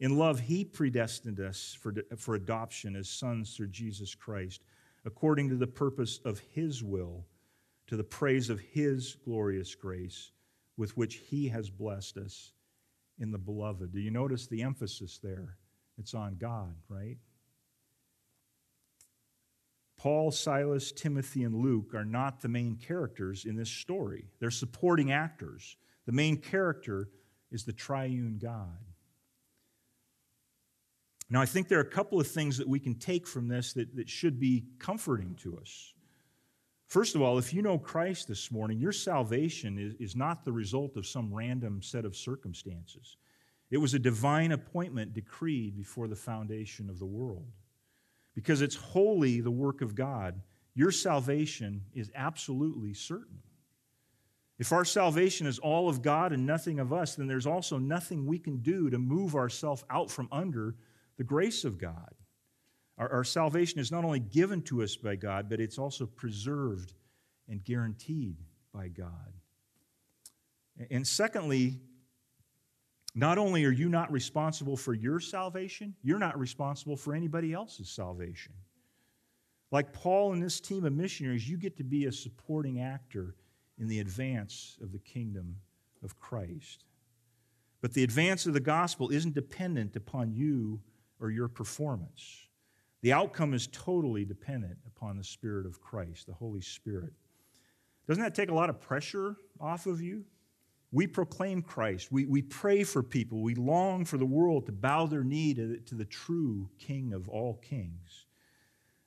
In 0.02 0.18
love, 0.18 0.40
he 0.40 0.66
predestined 0.66 1.40
us 1.40 1.78
for, 1.80 1.94
for 2.18 2.34
adoption 2.34 2.96
as 2.96 3.08
sons 3.08 3.56
through 3.56 3.68
Jesus 3.68 4.16
Christ, 4.16 4.64
according 5.06 5.50
to 5.50 5.56
the 5.56 5.68
purpose 5.68 6.20
of 6.26 6.40
his 6.40 6.84
will, 6.84 7.28
to 7.86 7.96
the 7.96 8.04
praise 8.04 8.50
of 8.50 8.60
his 8.60 9.16
glorious 9.24 9.76
grace, 9.76 10.32
with 10.76 10.98
which 10.98 11.16
he 11.16 11.48
has 11.50 11.70
blessed 11.70 12.18
us 12.18 12.52
in 13.20 13.32
the 13.32 13.38
beloved. 13.38 13.94
Do 13.94 14.00
you 14.00 14.10
notice 14.10 14.48
the 14.48 14.64
emphasis 14.64 15.20
there? 15.22 15.58
It's 16.00 16.16
on 16.16 16.36
God, 16.40 16.74
right? 16.90 17.18
Paul, 19.98 20.32
Silas, 20.32 20.92
Timothy, 20.92 21.44
and 21.44 21.54
Luke 21.54 21.94
are 21.94 22.06
not 22.06 22.42
the 22.42 22.50
main 22.50 22.76
characters 22.76 23.46
in 23.46 23.56
this 23.56 23.70
story. 23.70 24.32
They're 24.40 24.50
supporting 24.50 25.12
actors. 25.12 25.78
The 26.08 26.12
main 26.12 26.38
character 26.38 27.10
is 27.52 27.66
the 27.66 27.74
triune 27.74 28.40
God. 28.42 28.80
Now, 31.32 31.42
I 31.42 31.46
think 31.46 31.70
there 31.70 31.80
are 31.80 31.84
a 31.84 31.86
couple 31.86 32.20
of 32.20 32.28
things 32.28 32.58
that 32.58 32.68
we 32.68 32.78
can 32.78 32.94
take 32.94 33.26
from 33.26 33.48
this 33.48 33.72
that, 33.74 33.96
that 33.96 34.10
should 34.10 34.38
be 34.38 34.66
comforting 34.80 35.34
to 35.44 35.58
us. 35.58 35.94
First 36.88 37.16
of 37.16 37.22
all, 37.22 37.38
if 37.38 37.54
you 37.54 37.62
know 37.62 37.78
Christ 37.78 38.28
this 38.28 38.52
morning, 38.52 38.78
your 38.78 38.92
salvation 38.92 39.80
is, 39.80 39.94
is 39.94 40.14
not 40.14 40.44
the 40.44 40.52
result 40.52 40.98
of 40.98 41.08
some 41.08 41.34
random 41.34 41.82
set 41.82 42.04
of 42.04 42.18
circumstances. 42.18 43.16
It 43.70 43.78
was 43.78 43.94
a 43.94 44.00
divine 44.00 44.52
appointment 44.52 45.14
decreed 45.14 45.78
before 45.78 46.10
the 46.10 46.18
foundation 46.18 46.90
of 46.90 47.00
the 47.00 47.06
world. 47.06 47.48
Because 48.36 48.62
it's 48.62 48.76
wholly 48.76 49.40
the 49.40 49.50
work 49.50 49.82
of 49.82 49.96
God, 49.96 50.42
your 50.76 50.92
salvation 50.92 51.86
is 51.94 52.12
absolutely 52.14 52.94
certain. 52.94 53.40
If 54.60 54.74
our 54.74 54.84
salvation 54.84 55.48
is 55.48 55.60
all 55.60 55.88
of 55.88 56.02
God 56.02 56.34
and 56.34 56.46
nothing 56.46 56.82
of 56.82 56.92
us, 56.92 57.16
then 57.16 57.28
there's 57.28 57.48
also 57.48 57.78
nothing 57.78 58.26
we 58.26 58.38
can 58.38 58.58
do 58.58 58.90
to 58.90 59.00
move 59.00 59.34
ourselves 59.34 59.86
out 59.90 60.12
from 60.12 60.28
under 60.30 60.76
the 61.22 61.26
grace 61.26 61.66
of 61.66 61.78
God. 61.78 62.16
Our, 62.98 63.08
our, 63.12 63.24
salvation 63.24 63.80
is 63.80 63.92
not 63.92 64.04
only 64.04 64.20
given 64.20 64.64
to 64.64 64.82
us 64.82 64.96
by 64.96 65.16
God, 65.16 65.52
but 65.52 65.60
it's 65.60 65.78
also 65.78 66.08
preserved 66.08 66.96
and 67.48 67.64
guaranteed 67.64 68.38
by 68.74 68.88
God. 68.88 69.34
And 70.90 71.08
secondly, 71.08 71.80
not 73.14 73.38
only 73.38 73.66
are 73.66 73.72
you 73.72 73.88
not 73.88 74.12
responsible 74.12 74.76
for 74.76 74.96
your 74.96 75.20
salvation, 75.20 75.94
you're 76.02 76.18
not 76.18 76.40
responsible 76.40 76.98
for 76.98 77.14
anybody 77.14 77.54
else's 77.54 77.88
salvation. 77.88 78.54
Like 79.70 79.94
Paul 79.94 80.34
and 80.34 80.42
this 80.42 80.60
team 80.60 80.86
of 80.86 80.94
missionaries, 80.94 81.48
you 81.48 81.58
get 81.58 81.78
to 81.78 81.84
be 81.84 82.06
a 82.06 82.12
supporting 82.12 82.82
actor 82.82 83.36
in 83.78 83.88
the 83.88 84.00
advance 84.00 84.80
of 84.82 84.92
the 84.92 84.98
kingdom 84.98 85.58
of 86.04 86.20
Christ. 86.20 86.86
But 87.80 87.94
the 87.94 88.04
advance 88.04 88.48
of 88.48 88.54
the 88.54 88.60
gospel 88.60 89.12
isn't 89.12 89.36
dependent 89.36 89.96
upon 89.96 90.34
you 90.34 90.80
or 91.22 91.30
your 91.30 91.48
performance. 91.48 92.48
The 93.02 93.14
outcome 93.14 93.54
is 93.54 93.68
totally 93.72 94.26
dependent 94.26 94.78
upon 94.86 95.18
the 95.18 95.24
Spirit 95.24 95.66
of 95.66 95.82
Christ, 95.82 96.28
the 96.28 96.34
Holy 96.34 96.62
Spirit. 96.62 97.14
Doesn't 98.08 98.24
that 98.24 98.36
take 98.36 98.50
a 98.50 98.54
lot 98.54 98.70
of 98.70 98.82
pressure 98.82 99.38
off 99.60 99.86
of 99.86 100.02
you? 100.02 100.26
We 100.92 101.08
proclaim 101.08 101.62
Christ. 101.62 102.12
We, 102.12 102.26
we 102.26 102.42
pray 102.42 102.84
for 102.84 103.02
people. 103.02 103.42
We 103.42 103.56
long 103.56 104.04
for 104.04 104.18
the 104.18 104.26
world 104.26 104.66
to 104.66 104.72
bow 104.72 105.06
their 105.06 105.24
knee 105.24 105.54
to, 105.54 105.78
to 105.78 105.96
the 105.96 106.06
true 106.06 106.70
King 106.80 107.14
of 107.14 107.30
all 107.30 107.56
kings. 107.56 108.26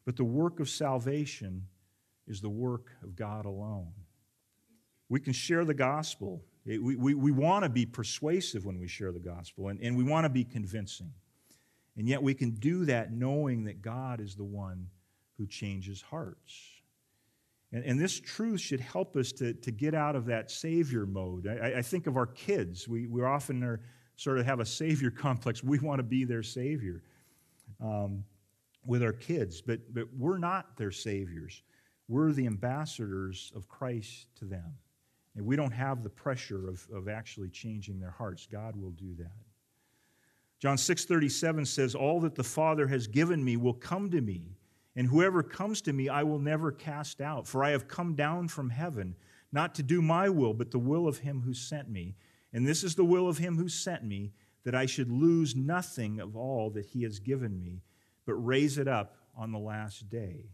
But 0.06 0.16
the 0.16 0.24
work 0.24 0.60
of 0.60 0.68
salvation 0.68 1.66
is 2.26 2.40
the 2.40 2.48
work 2.48 2.90
of 3.02 3.14
God 3.14 3.44
alone. 3.44 3.92
We 5.08 5.20
can 5.20 5.34
share 5.34 5.64
the 5.64 5.74
gospel. 5.74 6.42
we, 6.64 6.78
we, 6.78 7.14
we 7.14 7.30
want 7.30 7.64
to 7.64 7.68
be 7.68 7.84
persuasive 7.84 8.64
when 8.64 8.78
we 8.78 8.88
share 8.88 9.12
the 9.12 9.20
gospel, 9.20 9.68
and, 9.68 9.78
and 9.80 9.96
we 9.96 10.04
want 10.04 10.24
to 10.24 10.30
be 10.30 10.44
convincing. 10.44 11.12
And 11.96 12.08
yet 12.08 12.22
we 12.22 12.34
can 12.34 12.50
do 12.50 12.84
that 12.86 13.12
knowing 13.12 13.64
that 13.64 13.82
God 13.82 14.20
is 14.20 14.34
the 14.34 14.44
one 14.44 14.88
who 15.38 15.46
changes 15.46 16.02
hearts. 16.02 16.60
And, 17.72 17.84
and 17.84 18.00
this 18.00 18.18
truth 18.18 18.60
should 18.60 18.80
help 18.80 19.16
us 19.16 19.32
to, 19.32 19.52
to 19.54 19.70
get 19.70 19.94
out 19.94 20.16
of 20.16 20.26
that 20.26 20.50
savior 20.50 21.06
mode. 21.06 21.46
I, 21.46 21.78
I 21.78 21.82
think 21.82 22.06
of 22.06 22.16
our 22.16 22.26
kids. 22.26 22.88
We, 22.88 23.06
we 23.06 23.22
often 23.22 23.62
are, 23.62 23.80
sort 24.16 24.38
of 24.38 24.46
have 24.46 24.60
a 24.60 24.66
savior 24.66 25.10
complex. 25.16 25.62
We 25.62 25.78
want 25.78 25.98
to 25.98 26.04
be 26.04 26.24
their 26.24 26.42
savior 26.42 27.02
um, 27.82 28.24
with 28.86 29.02
our 29.02 29.12
kids, 29.12 29.60
but, 29.60 29.80
but 29.92 30.04
we're 30.16 30.38
not 30.38 30.76
their 30.76 30.90
saviors. 30.90 31.62
We're 32.08 32.32
the 32.32 32.46
ambassadors 32.46 33.52
of 33.56 33.68
Christ 33.68 34.28
to 34.36 34.44
them. 34.44 34.74
And 35.36 35.44
we 35.44 35.56
don't 35.56 35.72
have 35.72 36.02
the 36.04 36.10
pressure 36.10 36.68
of, 36.68 36.86
of 36.92 37.08
actually 37.08 37.48
changing 37.48 37.98
their 37.98 38.10
hearts. 38.10 38.46
God 38.50 38.76
will 38.76 38.92
do 38.92 39.14
that. 39.18 39.32
John 40.60 40.76
6:37 40.76 41.66
says, 41.66 41.94
All 41.94 42.20
that 42.20 42.34
the 42.34 42.44
Father 42.44 42.86
has 42.88 43.06
given 43.06 43.44
me 43.44 43.56
will 43.56 43.74
come 43.74 44.10
to 44.10 44.20
me 44.20 44.56
and 44.96 45.08
whoever 45.08 45.42
comes 45.42 45.80
to 45.82 45.92
me, 45.92 46.08
I 46.08 46.22
will 46.22 46.38
never 46.38 46.70
cast 46.70 47.20
out. 47.20 47.46
For 47.46 47.64
I 47.64 47.70
have 47.70 47.88
come 47.88 48.14
down 48.14 48.48
from 48.48 48.70
heaven, 48.70 49.16
not 49.52 49.74
to 49.76 49.82
do 49.82 50.00
my 50.00 50.28
will, 50.28 50.54
but 50.54 50.70
the 50.70 50.78
will 50.78 51.08
of 51.08 51.18
him 51.18 51.42
who 51.42 51.54
sent 51.54 51.88
me. 51.88 52.14
And 52.52 52.66
this 52.66 52.84
is 52.84 52.94
the 52.94 53.04
will 53.04 53.28
of 53.28 53.38
him 53.38 53.56
who 53.56 53.68
sent 53.68 54.04
me, 54.04 54.32
that 54.62 54.74
I 54.74 54.86
should 54.86 55.10
lose 55.10 55.56
nothing 55.56 56.20
of 56.20 56.36
all 56.36 56.70
that 56.70 56.86
he 56.86 57.02
has 57.02 57.18
given 57.18 57.60
me, 57.60 57.82
but 58.24 58.34
raise 58.34 58.78
it 58.78 58.88
up 58.88 59.16
on 59.36 59.50
the 59.50 59.58
last 59.58 60.08
day. 60.08 60.46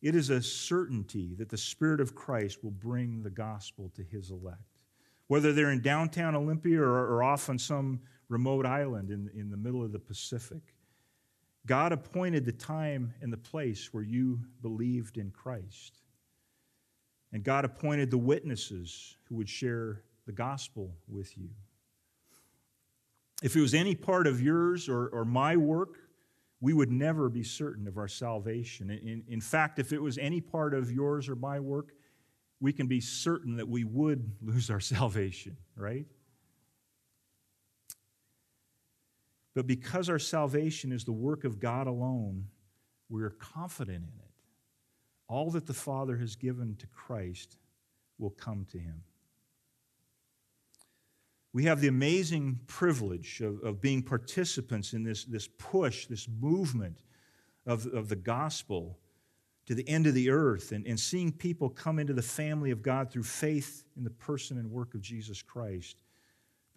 It 0.00 0.14
is 0.14 0.30
a 0.30 0.40
certainty 0.40 1.34
that 1.34 1.48
the 1.48 1.58
Spirit 1.58 2.00
of 2.00 2.14
Christ 2.14 2.62
will 2.62 2.70
bring 2.70 3.22
the 3.22 3.30
gospel 3.30 3.90
to 3.96 4.02
his 4.04 4.30
elect. 4.30 4.62
Whether 5.26 5.52
they're 5.52 5.72
in 5.72 5.82
downtown 5.82 6.36
Olympia 6.36 6.80
or, 6.80 7.16
or 7.16 7.22
off 7.24 7.50
on 7.50 7.58
some 7.58 8.00
remote 8.28 8.66
island 8.66 9.10
in, 9.10 9.30
in 9.34 9.50
the 9.50 9.56
middle 9.56 9.82
of 9.82 9.92
the 9.92 9.98
Pacific, 9.98 10.74
God 11.66 11.92
appointed 11.92 12.44
the 12.44 12.52
time 12.52 13.12
and 13.20 13.32
the 13.32 13.38
place 13.38 13.92
where 13.92 14.02
you 14.02 14.40
believed 14.62 15.18
in 15.18 15.30
Christ. 15.30 16.00
And 17.32 17.44
God 17.44 17.64
appointed 17.64 18.10
the 18.10 18.18
witnesses 18.18 19.16
who 19.28 19.36
would 19.36 19.48
share 19.48 20.02
the 20.26 20.32
gospel 20.32 20.94
with 21.08 21.36
you. 21.36 21.50
If 23.42 23.54
it 23.54 23.60
was 23.60 23.74
any 23.74 23.94
part 23.94 24.26
of 24.26 24.40
yours 24.40 24.88
or, 24.88 25.08
or 25.08 25.24
my 25.24 25.56
work, 25.56 25.98
we 26.60 26.72
would 26.72 26.90
never 26.90 27.28
be 27.28 27.44
certain 27.44 27.86
of 27.86 27.98
our 27.98 28.08
salvation. 28.08 28.90
In, 28.90 29.22
in 29.28 29.40
fact, 29.40 29.78
if 29.78 29.92
it 29.92 30.02
was 30.02 30.18
any 30.18 30.40
part 30.40 30.74
of 30.74 30.90
yours 30.90 31.28
or 31.28 31.36
my 31.36 31.60
work, 31.60 31.92
we 32.60 32.72
can 32.72 32.88
be 32.88 33.00
certain 33.00 33.56
that 33.56 33.68
we 33.68 33.84
would 33.84 34.32
lose 34.42 34.70
our 34.70 34.80
salvation, 34.80 35.56
right? 35.76 36.06
But 39.58 39.66
because 39.66 40.08
our 40.08 40.20
salvation 40.20 40.92
is 40.92 41.02
the 41.02 41.10
work 41.10 41.42
of 41.42 41.58
God 41.58 41.88
alone, 41.88 42.44
we 43.08 43.24
are 43.24 43.30
confident 43.30 44.04
in 44.04 44.20
it. 44.20 44.30
All 45.26 45.50
that 45.50 45.66
the 45.66 45.74
Father 45.74 46.16
has 46.18 46.36
given 46.36 46.76
to 46.76 46.86
Christ 46.86 47.56
will 48.20 48.30
come 48.30 48.66
to 48.70 48.78
him. 48.78 49.02
We 51.52 51.64
have 51.64 51.80
the 51.80 51.88
amazing 51.88 52.60
privilege 52.68 53.40
of, 53.40 53.60
of 53.64 53.80
being 53.80 54.00
participants 54.00 54.92
in 54.92 55.02
this, 55.02 55.24
this 55.24 55.48
push, 55.58 56.06
this 56.06 56.28
movement 56.40 57.02
of, 57.66 57.84
of 57.86 58.08
the 58.08 58.14
gospel 58.14 58.96
to 59.66 59.74
the 59.74 59.88
end 59.88 60.06
of 60.06 60.14
the 60.14 60.30
earth 60.30 60.70
and, 60.70 60.86
and 60.86 61.00
seeing 61.00 61.32
people 61.32 61.68
come 61.68 61.98
into 61.98 62.12
the 62.12 62.22
family 62.22 62.70
of 62.70 62.80
God 62.80 63.10
through 63.10 63.24
faith 63.24 63.82
in 63.96 64.04
the 64.04 64.10
person 64.10 64.56
and 64.56 64.70
work 64.70 64.94
of 64.94 65.00
Jesus 65.00 65.42
Christ. 65.42 66.04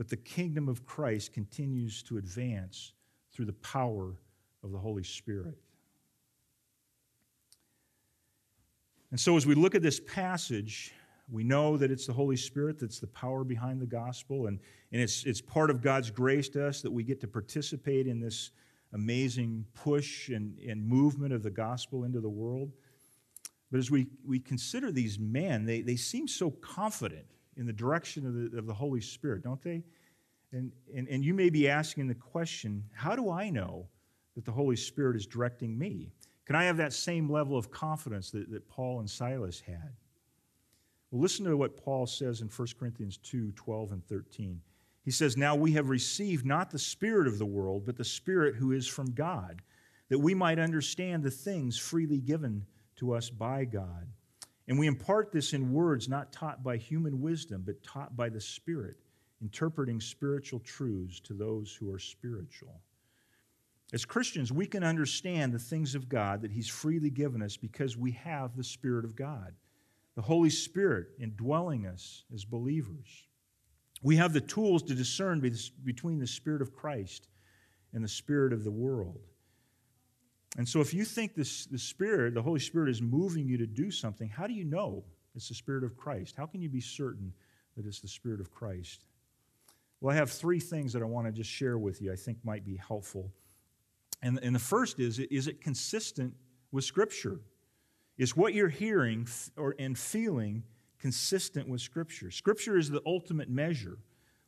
But 0.01 0.09
the 0.09 0.17
kingdom 0.17 0.67
of 0.67 0.83
Christ 0.83 1.31
continues 1.31 2.01
to 2.01 2.17
advance 2.17 2.93
through 3.31 3.45
the 3.45 3.53
power 3.53 4.15
of 4.63 4.71
the 4.71 4.79
Holy 4.79 5.03
Spirit. 5.03 5.53
And 9.11 9.19
so, 9.19 9.37
as 9.37 9.45
we 9.45 9.53
look 9.53 9.75
at 9.75 9.83
this 9.83 9.99
passage, 9.99 10.91
we 11.29 11.43
know 11.43 11.77
that 11.77 11.91
it's 11.91 12.07
the 12.07 12.13
Holy 12.13 12.35
Spirit 12.35 12.79
that's 12.79 12.99
the 12.99 13.05
power 13.05 13.43
behind 13.43 13.79
the 13.79 13.85
gospel, 13.85 14.47
and, 14.47 14.59
and 14.91 14.99
it's, 15.03 15.23
it's 15.23 15.39
part 15.39 15.69
of 15.69 15.83
God's 15.83 16.09
grace 16.09 16.49
to 16.49 16.65
us 16.65 16.81
that 16.81 16.89
we 16.89 17.03
get 17.03 17.21
to 17.21 17.27
participate 17.27 18.07
in 18.07 18.19
this 18.19 18.49
amazing 18.93 19.67
push 19.75 20.29
and, 20.29 20.57
and 20.67 20.83
movement 20.83 21.31
of 21.31 21.43
the 21.43 21.51
gospel 21.51 22.05
into 22.05 22.21
the 22.21 22.27
world. 22.27 22.71
But 23.69 23.77
as 23.77 23.91
we, 23.91 24.07
we 24.25 24.39
consider 24.39 24.91
these 24.91 25.19
men, 25.19 25.67
they, 25.67 25.81
they 25.81 25.95
seem 25.95 26.27
so 26.27 26.49
confident 26.49 27.27
in 27.57 27.65
the 27.65 27.73
direction 27.73 28.25
of 28.25 28.33
the, 28.33 28.57
of 28.57 28.65
the 28.65 28.73
Holy 28.73 29.01
Spirit, 29.01 29.43
don't 29.43 29.61
they? 29.61 29.83
And, 30.51 30.71
and, 30.95 31.07
and 31.07 31.23
you 31.23 31.33
may 31.33 31.49
be 31.49 31.69
asking 31.69 32.07
the 32.07 32.15
question 32.15 32.83
how 32.93 33.15
do 33.15 33.29
I 33.29 33.49
know 33.49 33.87
that 34.35 34.45
the 34.45 34.51
Holy 34.51 34.75
Spirit 34.75 35.15
is 35.15 35.25
directing 35.25 35.77
me? 35.77 36.11
Can 36.45 36.55
I 36.55 36.65
have 36.65 36.77
that 36.77 36.93
same 36.93 37.29
level 37.29 37.57
of 37.57 37.71
confidence 37.71 38.31
that, 38.31 38.51
that 38.51 38.67
Paul 38.67 38.99
and 38.99 39.09
Silas 39.09 39.61
had? 39.61 39.91
Well, 41.09 41.21
listen 41.21 41.45
to 41.45 41.57
what 41.57 41.77
Paul 41.77 42.07
says 42.07 42.41
in 42.41 42.47
1 42.47 42.67
Corinthians 42.79 43.17
2 43.17 43.51
12 43.51 43.91
and 43.91 44.05
13. 44.05 44.61
He 45.03 45.11
says, 45.11 45.35
Now 45.35 45.55
we 45.55 45.71
have 45.73 45.89
received 45.89 46.45
not 46.45 46.69
the 46.69 46.79
Spirit 46.79 47.27
of 47.27 47.37
the 47.37 47.45
world, 47.45 47.85
but 47.85 47.97
the 47.97 48.05
Spirit 48.05 48.55
who 48.55 48.71
is 48.71 48.87
from 48.87 49.11
God, 49.11 49.61
that 50.09 50.19
we 50.19 50.33
might 50.33 50.59
understand 50.59 51.23
the 51.23 51.31
things 51.31 51.77
freely 51.77 52.19
given 52.19 52.65
to 52.97 53.13
us 53.13 53.29
by 53.29 53.65
God. 53.65 54.07
And 54.67 54.77
we 54.77 54.87
impart 54.87 55.31
this 55.31 55.53
in 55.53 55.73
words 55.73 56.07
not 56.07 56.31
taught 56.31 56.63
by 56.63 56.77
human 56.77 57.21
wisdom, 57.21 57.63
but 57.65 57.83
taught 57.83 58.15
by 58.15 58.29
the 58.29 58.39
Spirit, 58.39 58.97
interpreting 59.41 59.99
spiritual 59.99 60.59
truths 60.59 61.19
to 61.21 61.33
those 61.33 61.73
who 61.73 61.91
are 61.91 61.99
spiritual. 61.99 62.81
As 63.93 64.05
Christians, 64.05 64.51
we 64.51 64.65
can 64.65 64.83
understand 64.83 65.51
the 65.51 65.59
things 65.59 65.95
of 65.95 66.07
God 66.07 66.41
that 66.41 66.51
He's 66.51 66.69
freely 66.69 67.09
given 67.09 67.41
us 67.41 67.57
because 67.57 67.97
we 67.97 68.11
have 68.11 68.55
the 68.55 68.63
Spirit 68.63 69.03
of 69.03 69.15
God, 69.15 69.53
the 70.15 70.21
Holy 70.21 70.49
Spirit 70.49 71.07
indwelling 71.19 71.85
us 71.85 72.23
as 72.33 72.45
believers. 72.45 73.27
We 74.01 74.15
have 74.15 74.33
the 74.33 74.41
tools 74.41 74.83
to 74.83 74.95
discern 74.95 75.41
between 75.83 76.19
the 76.19 76.27
Spirit 76.27 76.61
of 76.61 76.73
Christ 76.73 77.27
and 77.93 78.03
the 78.03 78.09
Spirit 78.09 78.53
of 78.53 78.63
the 78.63 78.71
world. 78.71 79.19
And 80.57 80.67
so, 80.67 80.81
if 80.81 80.93
you 80.93 81.05
think 81.05 81.33
this, 81.33 81.65
the 81.65 81.79
Spirit, 81.79 82.33
the 82.33 82.41
Holy 82.41 82.59
Spirit, 82.59 82.89
is 82.89 83.01
moving 83.01 83.47
you 83.47 83.57
to 83.57 83.65
do 83.65 83.89
something, 83.89 84.29
how 84.29 84.47
do 84.47 84.53
you 84.53 84.65
know 84.65 85.03
it's 85.33 85.47
the 85.47 85.55
Spirit 85.55 85.83
of 85.83 85.95
Christ? 85.95 86.35
How 86.37 86.45
can 86.45 86.61
you 86.61 86.69
be 86.69 86.81
certain 86.81 87.33
that 87.77 87.85
it's 87.85 88.01
the 88.01 88.07
Spirit 88.07 88.41
of 88.41 88.51
Christ? 88.51 89.05
Well, 90.01 90.13
I 90.13 90.17
have 90.17 90.31
three 90.31 90.59
things 90.59 90.93
that 90.93 91.01
I 91.01 91.05
want 91.05 91.27
to 91.27 91.31
just 91.31 91.49
share 91.49 91.77
with 91.77 92.01
you 92.01 92.11
I 92.11 92.15
think 92.15 92.39
might 92.43 92.65
be 92.65 92.75
helpful. 92.75 93.31
And, 94.21 94.39
and 94.43 94.53
the 94.53 94.59
first 94.59 94.99
is 94.99 95.19
is 95.19 95.47
it 95.47 95.61
consistent 95.61 96.33
with 96.71 96.83
Scripture? 96.83 97.39
Is 98.17 98.35
what 98.35 98.53
you're 98.53 98.69
hearing 98.69 99.27
or, 99.55 99.75
and 99.79 99.97
feeling 99.97 100.63
consistent 100.99 101.67
with 101.67 101.81
Scripture? 101.81 102.29
Scripture 102.29 102.77
is 102.77 102.89
the 102.89 103.01
ultimate 103.05 103.49
measure. 103.49 103.97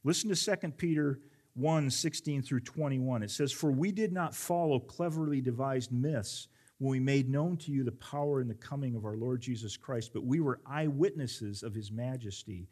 Listen 0.04 0.30
to 0.34 0.58
2 0.62 0.72
Peter 0.72 1.20
1 1.56 1.90
16 1.90 2.42
through 2.42 2.62
21. 2.62 3.24
It 3.24 3.32
says, 3.32 3.52
For 3.52 3.72
we 3.72 3.92
did 3.92 4.12
not 4.12 4.36
follow 4.36 4.80
cleverly 4.80 5.42
devised 5.42 5.92
myths 5.92 6.48
when 6.80 6.92
we 6.92 7.00
made 7.00 7.30
known 7.30 7.58
to 7.58 7.72
you 7.72 7.84
the 7.84 7.92
power 7.94 8.40
and 8.40 8.50
the 8.50 8.56
coming 8.56 8.96
of 8.96 9.06
our 9.06 9.16
Lord 9.16 9.42
Jesus 9.42 9.78
Christ, 9.78 10.12
but 10.14 10.26
we 10.26 10.40
were 10.40 10.60
eyewitnesses 10.66 11.64
of 11.64 11.74
his 11.74 11.92
majesty. 11.92 12.68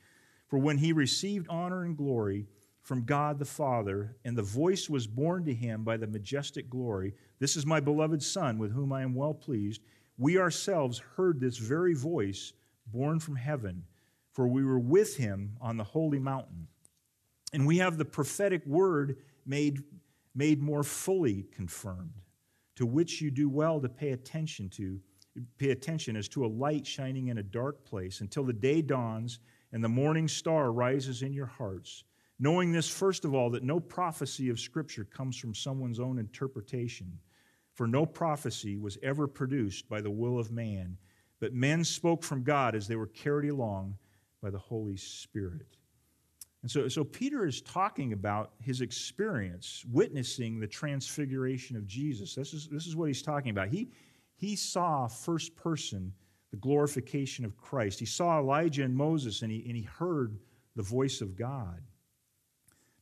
For 0.47 0.57
when 0.59 0.77
he 0.77 0.91
received 0.93 1.47
honor 1.49 1.83
and 1.83 1.95
glory, 1.95 2.47
from 2.81 3.05
God 3.05 3.37
the 3.37 3.45
Father, 3.45 4.17
and 4.25 4.35
the 4.35 4.41
voice 4.41 4.89
was 4.89 5.05
borne 5.05 5.45
to 5.45 5.53
him 5.53 5.83
by 5.83 5.97
the 5.97 6.07
majestic 6.07 6.69
glory 6.69 7.13
This 7.39 7.55
is 7.55 7.65
my 7.65 7.79
beloved 7.79 8.21
Son, 8.21 8.57
with 8.57 8.73
whom 8.73 8.91
I 8.91 9.01
am 9.01 9.15
well 9.15 9.33
pleased. 9.33 9.81
We 10.17 10.37
ourselves 10.37 11.01
heard 11.15 11.39
this 11.39 11.57
very 11.57 11.93
voice 11.93 12.53
borne 12.87 13.19
from 13.19 13.35
heaven, 13.35 13.83
for 14.31 14.47
we 14.47 14.63
were 14.63 14.79
with 14.79 15.17
him 15.17 15.57
on 15.61 15.77
the 15.77 15.83
holy 15.83 16.19
mountain. 16.19 16.67
And 17.53 17.67
we 17.67 17.77
have 17.77 17.97
the 17.97 18.05
prophetic 18.05 18.65
word 18.65 19.17
made, 19.45 19.83
made 20.35 20.61
more 20.61 20.83
fully 20.83 21.47
confirmed, 21.51 22.21
to 22.75 22.85
which 22.85 23.21
you 23.21 23.31
do 23.31 23.49
well 23.49 23.81
to 23.81 23.89
pay 23.89 24.11
attention 24.11 24.69
to, 24.69 24.99
pay 25.57 25.71
attention 25.71 26.15
as 26.15 26.27
to 26.29 26.45
a 26.45 26.47
light 26.47 26.85
shining 26.85 27.27
in 27.27 27.37
a 27.37 27.43
dark 27.43 27.83
place 27.85 28.21
until 28.21 28.43
the 28.43 28.53
day 28.53 28.81
dawns 28.81 29.39
and 29.73 29.83
the 29.83 29.89
morning 29.89 30.27
star 30.27 30.71
rises 30.71 31.21
in 31.21 31.33
your 31.33 31.45
hearts 31.45 32.03
Knowing 32.43 32.71
this, 32.71 32.89
first 32.89 33.23
of 33.23 33.35
all, 33.35 33.51
that 33.51 33.61
no 33.61 33.79
prophecy 33.79 34.49
of 34.49 34.59
Scripture 34.59 35.03
comes 35.03 35.37
from 35.37 35.53
someone's 35.53 35.99
own 35.99 36.17
interpretation, 36.17 37.19
for 37.75 37.85
no 37.85 38.03
prophecy 38.03 38.75
was 38.75 38.97
ever 39.03 39.27
produced 39.27 39.87
by 39.87 40.01
the 40.01 40.09
will 40.09 40.39
of 40.39 40.51
man, 40.51 40.97
but 41.39 41.53
men 41.53 41.83
spoke 41.83 42.23
from 42.23 42.41
God 42.41 42.73
as 42.73 42.87
they 42.87 42.95
were 42.95 43.05
carried 43.05 43.49
along 43.49 43.95
by 44.41 44.49
the 44.49 44.57
Holy 44.57 44.97
Spirit. 44.97 45.77
And 46.61 46.69
so, 46.69 46.87
so 46.87 47.03
Peter 47.03 47.45
is 47.45 47.61
talking 47.61 48.13
about 48.13 48.51
his 48.59 48.81
experience 48.81 49.83
witnessing 49.91 50.59
the 50.59 50.67
transfiguration 50.67 51.75
of 51.75 51.87
Jesus. 51.87 52.35
This 52.35 52.53
is, 52.53 52.67
this 52.67 52.85
is 52.85 52.95
what 52.95 53.07
he's 53.07 53.23
talking 53.23 53.49
about. 53.49 53.69
He, 53.69 53.89
he 54.35 54.55
saw 54.55 55.07
first 55.07 55.55
person 55.55 56.13
the 56.51 56.57
glorification 56.57 57.45
of 57.45 57.57
Christ. 57.57 57.99
He 57.99 58.05
saw 58.05 58.39
Elijah 58.39 58.83
and 58.83 58.95
Moses, 58.95 59.41
and 59.41 59.51
he, 59.51 59.63
and 59.67 59.75
he 59.75 59.83
heard 59.83 60.37
the 60.75 60.83
voice 60.83 61.21
of 61.21 61.35
God. 61.35 61.81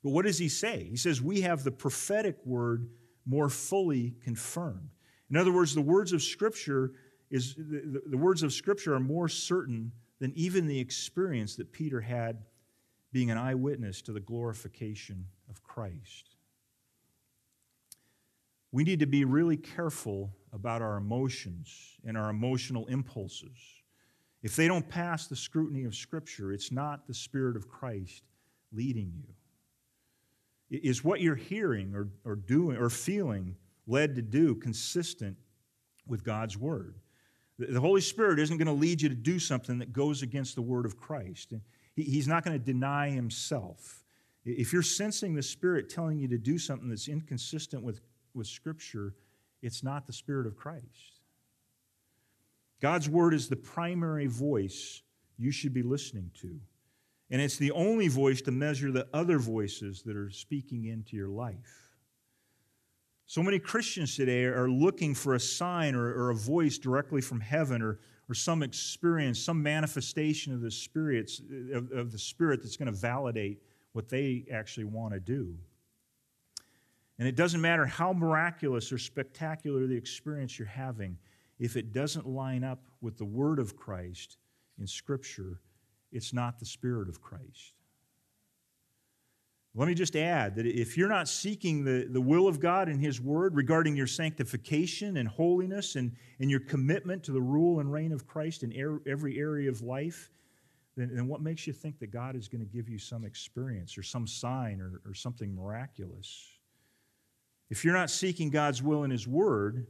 But 0.04 0.12
what 0.12 0.26
does 0.26 0.38
he 0.38 0.48
say? 0.48 0.88
He 0.90 0.96
says, 0.98 1.22
We 1.22 1.42
have 1.42 1.64
the 1.64 1.72
prophetic 1.72 2.38
word 2.46 2.90
more 3.26 3.50
fully 3.50 4.16
confirmed. 4.24 4.90
In 5.30 5.38
other 5.38 5.52
words, 5.52 5.76
the 5.76 5.82
words 5.82 6.14
of 6.14 6.22
Scripture 6.22 6.94
is 7.30 7.56
the, 7.56 8.02
the, 8.08 8.18
words 8.18 8.42
of 8.42 8.54
Scripture 8.54 8.96
are 8.96 9.00
more 9.00 9.28
certain 9.28 9.92
than 10.20 10.32
even 10.36 10.68
the 10.68 10.80
experience 10.80 11.56
that 11.58 11.72
Peter 11.72 12.02
had 12.02 12.44
being 13.12 13.32
an 13.32 13.38
eyewitness 13.38 14.02
to 14.04 14.12
the 14.12 14.20
glorification 14.20 15.26
of 15.50 15.64
Christ. 15.64 16.36
We 18.72 18.84
need 18.84 19.00
to 19.00 19.08
be 19.08 19.26
really 19.26 19.58
careful 19.58 20.32
about 20.54 20.82
our 20.82 20.98
emotions 20.98 21.98
and 22.06 22.18
our 22.18 22.30
emotional 22.30 22.86
impulses. 22.88 23.58
If 24.44 24.56
they 24.56 24.68
don't 24.68 24.88
pass 24.88 25.28
the 25.28 25.36
scrutiny 25.36 25.86
of 25.86 25.96
Scripture, 25.96 26.54
it's 26.54 26.72
not 26.72 27.08
the 27.08 27.14
Spirit 27.14 27.56
of 27.56 27.68
Christ 27.68 28.24
leading 28.72 29.12
you. 29.16 30.80
Is 30.80 31.04
what 31.04 31.20
you're 31.20 31.36
hearing 31.36 31.96
or, 31.96 32.10
or 32.24 32.36
doing 32.36 32.78
or 32.78 32.90
feeling 32.90 33.56
led 33.88 34.16
to 34.16 34.22
do 34.22 34.54
consistent 34.54 35.36
with 36.08 36.24
God's 36.24 36.58
Word? 36.58 36.96
The 37.58 37.82
Holy 37.82 38.02
Spirit 38.02 38.40
isn't 38.40 38.58
going 38.58 38.68
to 38.68 38.72
lead 38.72 39.02
you 39.02 39.10
to 39.10 39.16
do 39.16 39.40
something 39.40 39.80
that 39.80 39.92
goes 39.92 40.22
against 40.22 40.56
the 40.56 40.62
Word 40.62 40.86
of 40.86 40.96
Christ. 40.96 41.54
He's 42.04 42.28
not 42.28 42.44
going 42.44 42.58
to 42.58 42.64
deny 42.64 43.10
Himself. 43.10 44.04
If 44.46 44.74
you're 44.74 44.82
sensing 44.82 45.36
the 45.36 45.44
Spirit 45.44 45.90
telling 45.90 46.18
you 46.18 46.28
to 46.30 46.38
do 46.38 46.58
something 46.58 46.90
that's 46.90 47.08
inconsistent 47.08 47.84
with, 47.84 48.02
with 48.34 48.48
Scripture, 48.48 49.16
it's 49.62 49.84
not 49.84 50.08
the 50.08 50.14
Spirit 50.14 50.48
of 50.48 50.56
Christ. 50.56 51.22
God's 52.82 53.10
Word 53.10 53.34
is 53.34 53.50
the 53.50 53.56
primary 53.56 54.28
voice 54.28 55.02
you 55.38 55.52
should 55.52 55.74
be 55.74 55.84
listening 55.84 56.32
to. 56.42 56.60
And 57.32 57.42
it's 57.42 57.58
the 57.58 57.72
only 57.72 58.08
voice 58.08 58.42
to 58.44 58.52
measure 58.52 58.92
the 58.92 59.08
other 59.14 59.38
voices 59.38 60.02
that 60.04 60.16
are 60.16 60.32
speaking 60.32 60.86
into 60.86 61.16
your 61.16 61.28
life. 61.28 61.90
So 63.28 63.44
many 63.44 63.60
Christians 63.60 64.16
today 64.16 64.46
are 64.46 64.70
looking 64.70 65.14
for 65.14 65.36
a 65.36 65.40
sign 65.40 65.94
or, 65.94 66.08
or 66.08 66.30
a 66.32 66.36
voice 66.36 66.80
directly 66.80 67.22
from 67.22 67.40
heaven 67.40 67.82
or, 67.84 68.00
or 68.30 68.36
some 68.36 68.62
experience, 68.62 69.40
some 69.40 69.62
manifestation 69.62 70.54
of 70.54 70.62
the, 70.62 70.70
spirits, 70.70 71.42
of, 71.74 71.92
of 71.92 72.12
the 72.12 72.20
Spirit 72.20 72.62
that's 72.62 72.78
going 72.78 72.92
to 72.92 72.98
validate 72.98 73.62
what 73.94 74.08
they 74.08 74.46
actually 74.52 74.84
want 74.84 75.14
to 75.14 75.20
do. 75.20 75.56
And 77.18 77.28
it 77.28 77.36
doesn't 77.36 77.60
matter 77.60 77.86
how 77.86 78.14
miraculous 78.14 78.92
or 78.94 78.98
spectacular 78.98 79.88
the 79.88 79.98
experience 79.98 80.58
you're 80.60 80.68
having, 80.68 81.18
if 81.58 81.76
it 81.76 81.92
doesn't 81.92 82.28
line 82.28 82.64
up 82.64 82.86
with 83.02 83.18
the 83.18 83.26
Word 83.26 83.60
of 83.60 83.76
Christ 83.76 84.38
in 84.80 84.88
Scripture, 84.88 85.60
it's 86.12 86.32
not 86.32 86.60
the 86.60 86.66
Spirit 86.66 87.10
of 87.10 87.20
Christ. 87.20 87.74
Let 89.76 89.88
me 89.88 89.94
just 89.94 90.16
add 90.16 90.56
that 90.56 90.66
if 90.66 90.98
you're 90.98 91.10
not 91.10 91.28
seeking 91.28 91.84
the, 91.84 92.08
the 92.10 92.20
will 92.20 92.48
of 92.48 92.60
God 92.60 92.90
in 92.90 92.98
His 92.98 93.22
Word 93.22 93.56
regarding 93.56 93.96
your 93.96 94.08
sanctification 94.08 95.18
and 95.18 95.30
holiness 95.30 95.96
and, 95.96 96.12
and 96.40 96.50
your 96.50 96.60
commitment 96.62 97.24
to 97.26 97.32
the 97.32 97.42
rule 97.42 97.80
and 97.80 97.92
reign 97.92 98.12
of 98.12 98.26
Christ 98.26 98.64
in 98.64 98.74
er, 98.82 99.00
every 99.06 99.38
area 99.38 99.70
of 99.70 99.82
life, 99.82 100.32
then, 100.98 101.12
then 101.14 101.28
what 101.28 101.42
makes 101.42 101.68
you 101.68 101.74
think 101.74 102.00
that 102.00 102.08
God 102.08 102.36
is 102.36 102.48
going 102.48 102.66
to 102.66 102.68
give 102.68 102.90
you 102.90 102.98
some 102.98 103.24
experience 103.24 103.96
or 103.98 104.02
some 104.02 104.26
sign 104.26 104.82
or, 104.82 105.02
or 105.08 105.14
something 105.14 105.56
miraculous? 105.56 106.48
If 107.70 107.86
you're 107.86 107.94
not 107.94 108.10
seeking 108.10 108.50
God's 108.50 108.82
will 108.82 109.04
in 109.04 109.12
His 109.12 109.28
Word, 109.28 109.86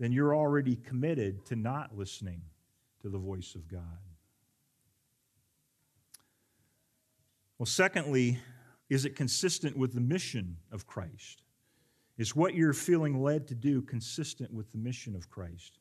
then 0.00 0.10
you're 0.10 0.34
already 0.34 0.74
committed 0.74 1.46
to 1.46 1.54
not 1.54 1.96
listening 1.96 2.42
to 3.02 3.08
the 3.08 3.18
voice 3.18 3.54
of 3.54 3.68
God. 3.68 3.80
Well, 7.58 7.66
secondly, 7.66 8.38
is 8.90 9.04
it 9.04 9.16
consistent 9.16 9.76
with 9.76 9.94
the 9.94 10.00
mission 10.00 10.56
of 10.72 10.86
Christ? 10.86 11.42
Is 12.18 12.36
what 12.36 12.54
you're 12.54 12.74
feeling 12.74 13.22
led 13.22 13.48
to 13.48 13.54
do 13.54 13.80
consistent 13.80 14.52
with 14.52 14.70
the 14.72 14.78
mission 14.78 15.14
of 15.16 15.30
Christ? 15.30 15.78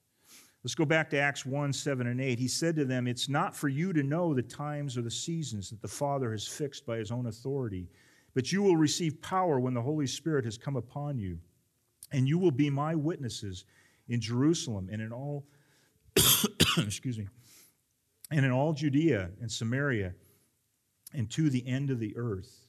Let's 0.63 0.75
go 0.75 0.85
back 0.85 1.09
to 1.09 1.17
Acts 1.17 1.45
1 1.45 1.73
7 1.73 2.07
and 2.07 2.21
8. 2.21 2.37
He 2.37 2.47
said 2.47 2.75
to 2.75 2.85
them, 2.85 3.07
It's 3.07 3.27
not 3.27 3.55
for 3.55 3.67
you 3.67 3.91
to 3.93 4.03
know 4.03 4.33
the 4.33 4.41
times 4.41 4.97
or 4.97 5.01
the 5.01 5.11
seasons 5.11 5.69
that 5.69 5.81
the 5.81 5.87
Father 5.87 6.31
has 6.31 6.47
fixed 6.47 6.85
by 6.85 6.97
his 6.97 7.11
own 7.11 7.25
authority, 7.25 7.89
but 8.35 8.51
you 8.51 8.61
will 8.61 8.77
receive 8.77 9.21
power 9.21 9.59
when 9.59 9.73
the 9.73 9.81
Holy 9.81 10.07
Spirit 10.07 10.45
has 10.45 10.57
come 10.57 10.75
upon 10.75 11.17
you. 11.17 11.39
And 12.11 12.27
you 12.27 12.37
will 12.37 12.51
be 12.51 12.69
my 12.69 12.95
witnesses 12.95 13.65
in 14.07 14.19
Jerusalem 14.19 14.89
and 14.91 15.01
in 15.01 15.11
all, 15.11 15.45
excuse 16.77 17.17
me, 17.17 17.27
and 18.31 18.45
in 18.45 18.51
all 18.51 18.73
Judea 18.73 19.31
and 19.41 19.51
Samaria 19.51 20.13
and 21.13 21.29
to 21.31 21.49
the 21.49 21.65
end 21.67 21.89
of 21.89 21.99
the 21.99 22.15
earth. 22.17 22.68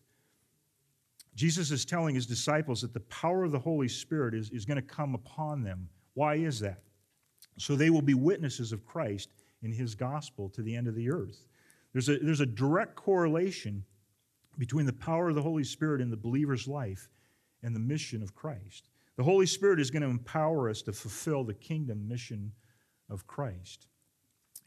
Jesus 1.41 1.71
is 1.71 1.87
telling 1.87 2.15
his 2.15 2.27
disciples 2.27 2.83
that 2.83 2.93
the 2.93 3.01
power 3.01 3.45
of 3.45 3.51
the 3.51 3.59
Holy 3.59 3.89
Spirit 3.89 4.35
is, 4.35 4.51
is 4.51 4.67
going 4.67 4.77
to 4.77 4.83
come 4.83 5.15
upon 5.15 5.63
them. 5.63 5.89
Why 6.13 6.35
is 6.35 6.61
that? 6.61 6.83
So 7.57 7.77
they 7.77 7.89
will 7.89 8.03
be 8.03 8.13
witnesses 8.13 8.73
of 8.73 8.85
Christ 8.85 9.31
in 9.63 9.73
his 9.73 9.95
gospel 9.95 10.51
to 10.51 10.61
the 10.61 10.77
end 10.77 10.87
of 10.87 10.95
the 10.95 11.11
earth. 11.11 11.47
There's 11.95 12.11
a, 12.11 12.19
there's 12.19 12.43
a 12.43 12.47
direct 12.47 12.95
correlation 12.95 13.83
between 14.59 14.85
the 14.85 14.93
power 14.93 15.31
of 15.31 15.35
the 15.35 15.41
Holy 15.41 15.65
Spirit 15.65 16.03
in 16.03 16.11
the 16.11 16.17
believer's 16.19 16.69
life 16.69 17.09
and 17.63 17.75
the 17.75 17.81
mission 17.81 18.23
of 18.23 18.35
Christ. 18.35 18.91
The 19.17 19.25
Holy 19.25 19.47
Spirit 19.47 19.81
is 19.81 19.91
going 19.91 20.03
to 20.03 20.11
empower 20.11 20.69
us 20.69 20.83
to 20.83 20.93
fulfill 20.93 21.45
the 21.45 21.55
kingdom 21.55 22.07
mission 22.07 22.53
of 23.09 23.27
Christ 23.27 23.87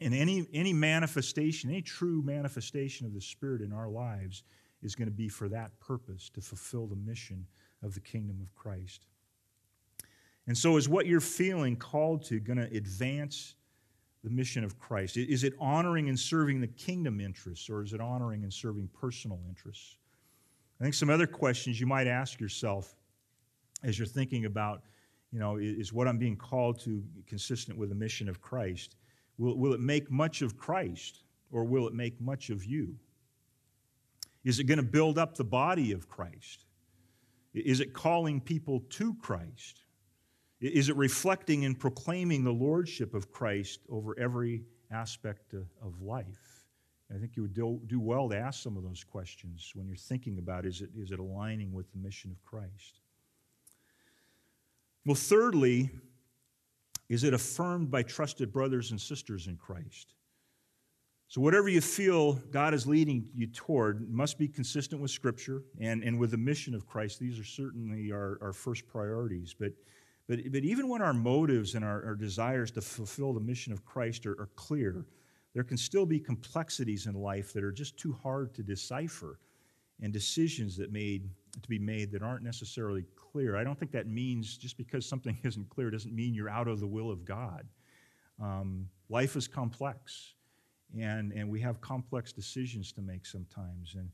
and 0.00 0.12
any, 0.12 0.48
any 0.52 0.72
manifestation, 0.72 1.70
any 1.70 1.82
true 1.82 2.20
manifestation 2.20 3.06
of 3.06 3.14
the 3.14 3.20
Spirit 3.20 3.62
in 3.62 3.72
our 3.72 3.88
lives 3.88 4.42
is 4.84 4.94
going 4.94 5.08
to 5.08 5.14
be 5.14 5.28
for 5.28 5.48
that 5.48 5.78
purpose, 5.80 6.30
to 6.30 6.40
fulfill 6.40 6.86
the 6.86 6.96
mission 6.96 7.46
of 7.82 7.94
the 7.94 8.00
kingdom 8.00 8.40
of 8.40 8.54
Christ. 8.54 9.06
And 10.46 10.56
so, 10.56 10.76
is 10.76 10.88
what 10.88 11.06
you're 11.06 11.20
feeling 11.20 11.76
called 11.76 12.22
to 12.24 12.38
going 12.38 12.58
to 12.58 12.76
advance 12.76 13.54
the 14.22 14.30
mission 14.30 14.64
of 14.64 14.78
Christ? 14.78 15.16
Is 15.16 15.44
it 15.44 15.54
honoring 15.58 16.08
and 16.08 16.18
serving 16.18 16.60
the 16.60 16.66
kingdom 16.66 17.20
interests, 17.20 17.68
or 17.70 17.82
is 17.82 17.92
it 17.92 18.00
honoring 18.00 18.42
and 18.42 18.52
serving 18.52 18.88
personal 18.92 19.40
interests? 19.48 19.96
I 20.80 20.84
think 20.84 20.94
some 20.94 21.10
other 21.10 21.26
questions 21.26 21.80
you 21.80 21.86
might 21.86 22.06
ask 22.06 22.40
yourself 22.40 22.96
as 23.82 23.98
you're 23.98 24.06
thinking 24.06 24.46
about, 24.46 24.82
you 25.30 25.38
know, 25.38 25.56
is 25.56 25.92
what 25.92 26.08
I'm 26.08 26.18
being 26.18 26.36
called 26.36 26.80
to 26.80 27.02
consistent 27.26 27.78
with 27.78 27.90
the 27.90 27.94
mission 27.94 28.28
of 28.28 28.40
Christ? 28.40 28.96
Will, 29.38 29.56
will 29.56 29.72
it 29.72 29.80
make 29.80 30.10
much 30.10 30.42
of 30.42 30.56
Christ, 30.56 31.22
or 31.52 31.64
will 31.64 31.86
it 31.86 31.94
make 31.94 32.20
much 32.20 32.50
of 32.50 32.64
you? 32.64 32.96
Is 34.44 34.58
it 34.58 34.64
going 34.64 34.78
to 34.78 34.84
build 34.84 35.18
up 35.18 35.36
the 35.36 35.44
body 35.44 35.92
of 35.92 36.08
Christ? 36.08 36.66
Is 37.54 37.80
it 37.80 37.92
calling 37.92 38.40
people 38.40 38.80
to 38.90 39.14
Christ? 39.14 39.82
Is 40.60 40.88
it 40.88 40.96
reflecting 40.96 41.64
and 41.64 41.78
proclaiming 41.78 42.44
the 42.44 42.52
lordship 42.52 43.14
of 43.14 43.30
Christ 43.30 43.80
over 43.88 44.18
every 44.18 44.64
aspect 44.90 45.54
of 45.54 46.02
life? 46.02 46.64
I 47.14 47.18
think 47.18 47.36
you 47.36 47.42
would 47.42 47.54
do, 47.54 48.00
well 48.00 48.28
to 48.30 48.36
ask 48.36 48.62
some 48.62 48.76
of 48.76 48.82
those 48.82 49.04
questions 49.04 49.70
when 49.74 49.86
you're 49.86 49.96
thinking 49.96 50.38
about 50.38 50.64
is 50.64 50.80
it, 50.80 50.90
is 50.96 51.10
it 51.10 51.18
aligning 51.18 51.72
with 51.72 51.90
the 51.92 51.98
mission 51.98 52.30
of 52.30 52.42
Christ? 52.42 53.00
Well, 55.04 55.14
thirdly, 55.14 55.90
is 57.08 57.24
it 57.24 57.34
affirmed 57.34 57.90
by 57.90 58.02
trusted 58.02 58.52
brothers 58.52 58.90
and 58.90 59.00
sisters 59.00 59.46
in 59.46 59.56
Christ? 59.56 60.14
So, 61.34 61.40
whatever 61.40 61.68
you 61.68 61.80
feel 61.80 62.34
God 62.52 62.74
is 62.74 62.86
leading 62.86 63.28
you 63.34 63.48
toward 63.48 64.08
must 64.08 64.38
be 64.38 64.46
consistent 64.46 65.02
with 65.02 65.10
Scripture 65.10 65.64
and, 65.80 66.04
and 66.04 66.16
with 66.16 66.30
the 66.30 66.36
mission 66.36 66.76
of 66.76 66.86
Christ. 66.86 67.18
These 67.18 67.40
are 67.40 67.44
certainly 67.44 68.12
our, 68.12 68.38
our 68.40 68.52
first 68.52 68.86
priorities. 68.86 69.52
But, 69.52 69.72
but, 70.28 70.38
but 70.52 70.62
even 70.62 70.88
when 70.88 71.02
our 71.02 71.12
motives 71.12 71.74
and 71.74 71.84
our, 71.84 72.04
our 72.04 72.14
desires 72.14 72.70
to 72.70 72.80
fulfill 72.80 73.32
the 73.32 73.40
mission 73.40 73.72
of 73.72 73.84
Christ 73.84 74.26
are, 74.26 74.40
are 74.40 74.48
clear, 74.54 75.06
there 75.54 75.64
can 75.64 75.76
still 75.76 76.06
be 76.06 76.20
complexities 76.20 77.06
in 77.06 77.14
life 77.14 77.52
that 77.52 77.64
are 77.64 77.72
just 77.72 77.96
too 77.96 78.12
hard 78.12 78.54
to 78.54 78.62
decipher 78.62 79.40
and 80.00 80.12
decisions 80.12 80.76
that 80.76 80.92
made 80.92 81.28
to 81.60 81.68
be 81.68 81.80
made 81.80 82.12
that 82.12 82.22
aren't 82.22 82.44
necessarily 82.44 83.04
clear. 83.16 83.56
I 83.56 83.64
don't 83.64 83.76
think 83.76 83.90
that 83.90 84.06
means 84.06 84.56
just 84.56 84.76
because 84.76 85.04
something 85.04 85.36
isn't 85.42 85.68
clear 85.68 85.90
doesn't 85.90 86.14
mean 86.14 86.32
you're 86.32 86.48
out 86.48 86.68
of 86.68 86.78
the 86.78 86.86
will 86.86 87.10
of 87.10 87.24
God. 87.24 87.66
Um, 88.40 88.88
life 89.08 89.34
is 89.34 89.48
complex 89.48 90.34
and, 91.00 91.32
and 91.32 91.48
we 91.48 91.60
have 91.60 91.80
complex 91.80 92.32
decisions 92.32 92.92
to 92.92 93.02
make 93.02 93.26
sometimes. 93.26 93.94
And, 93.94 94.08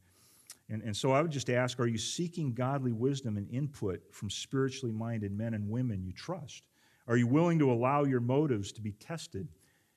and, 0.68 0.82
and 0.82 0.96
so 0.96 1.12
I 1.12 1.22
would 1.22 1.30
just 1.30 1.50
ask 1.50 1.78
are 1.80 1.86
you 1.86 1.98
seeking 1.98 2.54
godly 2.54 2.92
wisdom 2.92 3.36
and 3.36 3.48
input 3.50 4.00
from 4.12 4.30
spiritually 4.30 4.92
minded 4.92 5.36
men 5.36 5.54
and 5.54 5.68
women 5.68 6.02
you 6.04 6.12
trust? 6.12 6.62
Are 7.06 7.16
you 7.16 7.26
willing 7.26 7.58
to 7.58 7.72
allow 7.72 8.04
your 8.04 8.20
motives 8.20 8.72
to 8.72 8.80
be 8.80 8.92
tested 8.92 9.48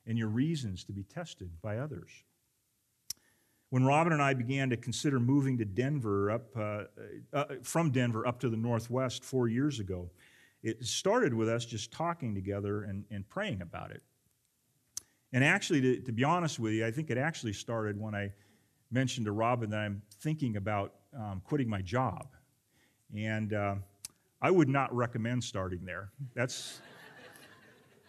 and 0.07 0.17
your 0.17 0.29
reasons 0.29 0.83
to 0.85 0.91
be 0.91 1.03
tested 1.03 1.49
by 1.61 1.77
others? 1.77 2.09
When 3.69 3.85
Robin 3.85 4.13
and 4.13 4.21
I 4.21 4.33
began 4.33 4.69
to 4.69 4.77
consider 4.77 5.19
moving 5.19 5.57
to 5.57 5.65
Denver, 5.65 6.29
up, 6.29 6.55
uh, 6.55 6.83
uh, 7.33 7.45
from 7.63 7.89
Denver 7.91 8.27
up 8.27 8.39
to 8.41 8.49
the 8.49 8.57
Northwest 8.57 9.23
four 9.23 9.47
years 9.47 9.79
ago, 9.79 10.11
it 10.61 10.83
started 10.85 11.33
with 11.33 11.49
us 11.49 11.65
just 11.65 11.91
talking 11.91 12.35
together 12.35 12.83
and, 12.83 13.03
and 13.09 13.27
praying 13.27 13.61
about 13.61 13.91
it. 13.91 14.01
And 15.33 15.43
actually, 15.43 15.81
to, 15.81 15.99
to, 16.01 16.11
be 16.11 16.23
honest 16.23 16.59
with 16.59 16.73
you, 16.73 16.85
I 16.85 16.91
think 16.91 17.09
it 17.09 17.17
actually 17.17 17.53
started 17.53 17.99
when 17.99 18.13
I 18.13 18.31
mentioned 18.91 19.25
to 19.25 19.31
Robin 19.31 19.71
that 19.71 19.79
I'm 19.79 20.03
thinking 20.21 20.57
about 20.57 20.93
um, 21.17 21.41
quitting 21.43 21.67
my 21.67 21.81
job. 21.81 22.27
And 23.15 23.51
uh, 23.51 23.75
I 24.39 24.51
would 24.51 24.69
not 24.69 24.93
recommend 24.95 25.43
starting 25.43 25.85
there. 25.85 26.11
That's, 26.35 26.79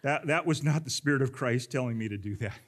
that, 0.02 0.26
that 0.26 0.44
was 0.44 0.62
not 0.62 0.84
the 0.84 0.90
Spirit 0.90 1.22
of 1.22 1.32
Christ 1.32 1.70
telling 1.70 1.96
me 1.96 2.08
to 2.08 2.18
do 2.18 2.36
that. 2.36 2.58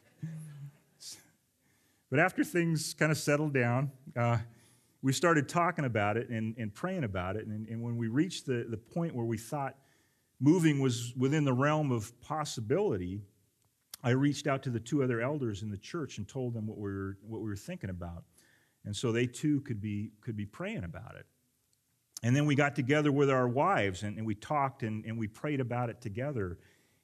But 2.09 2.21
after 2.21 2.43
things 2.43 2.95
kind 2.95 3.13
of 3.13 3.19
settled 3.19 3.53
down, 3.53 3.91
uh, 4.17 4.39
we 5.03 5.13
started 5.13 5.49
talking 5.49 5.85
about 5.85 6.17
it 6.17 6.31
and, 6.31 6.55
and 6.57 6.73
praying 6.73 7.05
about 7.05 7.37
it. 7.37 7.47
And, 7.47 7.69
and 7.69 7.83
when 7.83 7.97
we 7.97 8.09
reached 8.09 8.47
the, 8.47 8.65
the 8.69 8.77
point 8.77 9.15
where 9.15 9.27
we 9.27 9.37
thought 9.37 9.77
moving 10.41 10.81
was 10.81 11.13
within 11.17 11.45
the 11.45 11.53
realm 11.53 11.93
of 11.93 12.19
possibility, 12.21 13.23
I 14.03 14.11
reached 14.11 14.47
out 14.47 14.63
to 14.65 14.71
the 14.71 14.81
two 14.81 15.03
other 15.03 15.21
elders 15.21 15.63
in 15.63 15.71
the 15.71 15.79
church 15.79 16.19
and 16.19 16.29
told 16.29 16.55
them 16.55 16.67
what 16.67 16.79
we 16.79 16.91
were, 16.91 17.19
what 17.23 17.41
we 17.41 17.49
were 17.49 17.57
thinking 17.57 17.91
about. 17.91 18.25
And 18.85 18.95
so 18.95 19.11
they 19.11 19.27
too 19.27 19.61
could 19.63 19.81
be, 19.81 20.13
could 20.21 20.37
be 20.37 20.47
praying 20.47 20.85
about 20.85 21.17
it. 21.17 21.27
And 22.23 22.35
then 22.35 22.47
we 22.47 22.55
got 22.55 22.75
together 22.75 23.13
with 23.13 23.31
our 23.31 23.49
wives 23.49 24.03
and, 24.03 24.17
and 24.17 24.27
we 24.27 24.35
talked 24.35 24.83
and, 24.83 25.05
and 25.05 25.19
we 25.19 25.29
prayed 25.29 25.61
about 25.61 25.91
it 25.91 26.01
together. 26.01 26.59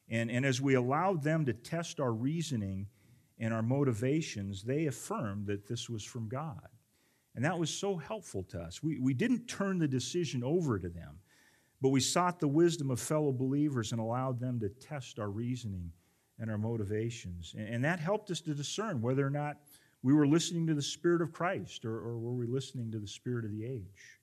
And, 0.08 0.30
and 0.30 0.46
as 0.46 0.60
we 0.60 0.74
allowed 0.74 1.22
them 1.22 1.44
to 1.46 1.52
test 1.52 2.00
our 2.00 2.12
reasoning 2.12 2.86
and 3.38 3.52
our 3.52 3.62
motivations, 3.62 4.62
they 4.62 4.86
affirmed 4.86 5.46
that 5.48 5.66
this 5.66 5.90
was 5.90 6.04
from 6.04 6.28
God. 6.28 6.68
And 7.34 7.44
that 7.44 7.58
was 7.58 7.70
so 7.70 7.96
helpful 7.96 8.42
to 8.44 8.60
us. 8.60 8.82
We, 8.82 8.98
we 8.98 9.14
didn't 9.14 9.46
turn 9.46 9.78
the 9.78 9.88
decision 9.88 10.44
over 10.44 10.78
to 10.78 10.88
them, 10.88 11.18
but 11.80 11.88
we 11.88 12.00
sought 12.00 12.40
the 12.40 12.48
wisdom 12.48 12.90
of 12.90 13.00
fellow 13.00 13.32
believers 13.32 13.92
and 13.92 14.00
allowed 14.00 14.38
them 14.38 14.60
to 14.60 14.68
test 14.68 15.18
our 15.18 15.30
reasoning 15.30 15.92
and 16.42 16.50
our 16.50 16.58
motivations. 16.58 17.54
And, 17.56 17.84
that 17.84 18.00
helped 18.00 18.30
us 18.32 18.40
to 18.42 18.52
discern 18.52 19.00
whether 19.00 19.24
or 19.24 19.30
not 19.30 19.58
we 20.02 20.12
were 20.12 20.26
listening 20.26 20.66
to 20.66 20.74
the 20.74 20.82
Spirit 20.82 21.22
of 21.22 21.32
Christ 21.32 21.84
or, 21.84 21.94
or 21.94 22.18
were 22.18 22.32
we 22.32 22.46
listening 22.46 22.90
to 22.90 22.98
the 22.98 23.06
Spirit 23.06 23.44
of 23.44 23.52
the 23.52 23.64
age. 23.64 24.18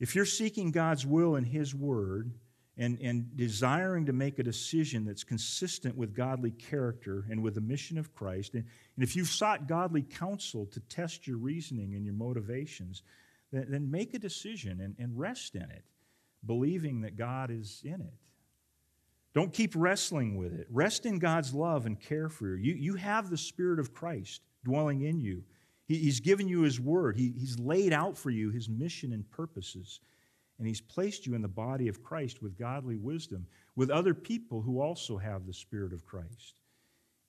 If 0.00 0.16
you're 0.16 0.26
seeking 0.26 0.72
God's 0.72 1.06
will 1.06 1.36
in 1.36 1.44
His 1.44 1.72
Word 1.72 2.32
and, 2.76 2.98
and 3.00 3.36
desiring 3.36 4.06
to 4.06 4.12
make 4.12 4.40
a 4.40 4.42
decision 4.42 5.04
that's 5.04 5.22
consistent 5.22 5.96
with 5.96 6.16
godly 6.16 6.50
character 6.50 7.26
and 7.30 7.40
with 7.40 7.54
the 7.54 7.60
mission 7.60 7.96
of 7.96 8.12
Christ, 8.12 8.54
and, 8.54 8.64
and 8.96 9.04
if 9.04 9.14
you've 9.14 9.28
sought 9.28 9.68
godly 9.68 10.02
counsel 10.02 10.66
to 10.66 10.80
test 10.80 11.28
your 11.28 11.36
reasoning 11.36 11.94
and 11.94 12.04
your 12.04 12.14
motivations, 12.14 13.04
then, 13.52 13.66
then 13.68 13.88
make 13.88 14.14
a 14.14 14.18
decision 14.18 14.80
and, 14.80 14.96
and 14.98 15.16
rest 15.16 15.54
in 15.54 15.62
it, 15.62 15.84
believing 16.44 17.02
that 17.02 17.16
God 17.16 17.52
is 17.52 17.82
in 17.84 18.00
it. 18.00 18.14
Don't 19.34 19.52
keep 19.52 19.72
wrestling 19.74 20.36
with 20.36 20.52
it. 20.52 20.66
Rest 20.70 21.06
in 21.06 21.18
God's 21.18 21.54
love 21.54 21.86
and 21.86 21.98
care 21.98 22.28
for 22.28 22.48
you. 22.48 22.56
You, 22.56 22.74
you 22.74 22.94
have 22.96 23.30
the 23.30 23.38
Spirit 23.38 23.78
of 23.78 23.94
Christ 23.94 24.42
dwelling 24.64 25.02
in 25.02 25.20
you. 25.20 25.42
He, 25.86 25.96
he's 25.96 26.20
given 26.20 26.48
you 26.48 26.62
His 26.62 26.78
Word, 26.78 27.16
he, 27.16 27.32
He's 27.38 27.58
laid 27.58 27.92
out 27.92 28.16
for 28.16 28.30
you 28.30 28.50
His 28.50 28.68
mission 28.68 29.12
and 29.12 29.28
purposes. 29.30 30.00
And 30.58 30.66
He's 30.68 30.82
placed 30.82 31.26
you 31.26 31.34
in 31.34 31.42
the 31.42 31.48
body 31.48 31.88
of 31.88 32.02
Christ 32.02 32.42
with 32.42 32.58
godly 32.58 32.96
wisdom, 32.96 33.46
with 33.74 33.90
other 33.90 34.14
people 34.14 34.60
who 34.60 34.80
also 34.80 35.16
have 35.16 35.46
the 35.46 35.54
Spirit 35.54 35.92
of 35.92 36.04
Christ. 36.04 36.60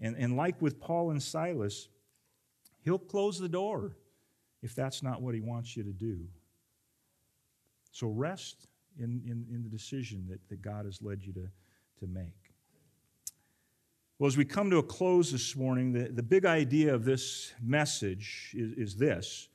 And, 0.02 0.16
and 0.18 0.36
like 0.36 0.62
with 0.62 0.80
Paul 0.80 1.12
and 1.12 1.24
Silas, 1.24 1.88
He'll 2.82 3.00
close 3.00 3.40
the 3.40 3.48
door 3.48 3.96
if 4.62 4.76
that's 4.76 5.02
not 5.02 5.22
what 5.22 5.36
He 5.36 5.42
wants 5.42 5.78
you 5.78 5.84
to 5.84 5.94
do. 5.94 6.20
So 7.92 8.08
rest 8.08 8.68
in, 9.00 9.22
in, 9.26 9.46
in 9.54 9.64
the 9.64 9.70
decision 9.70 10.26
that, 10.30 10.40
that 10.50 10.62
God 10.62 10.86
has 10.86 11.02
led 11.02 11.24
you 11.24 11.32
to 11.34 11.48
to 12.04 12.08
make. 12.08 12.52
Well, 14.20 14.28
as 14.28 14.38
we 14.38 14.46
come 14.46 14.70
to 14.70 14.78
a 14.78 14.84
close 14.84 15.32
this 15.32 15.56
morning, 15.56 15.92
the, 15.92 16.10
the 16.10 16.24
big 16.24 16.46
idea 16.46 16.94
of 16.94 17.06
this 17.06 17.54
message 17.62 18.54
is, 18.54 18.74
is 18.74 18.96
this 18.96 19.50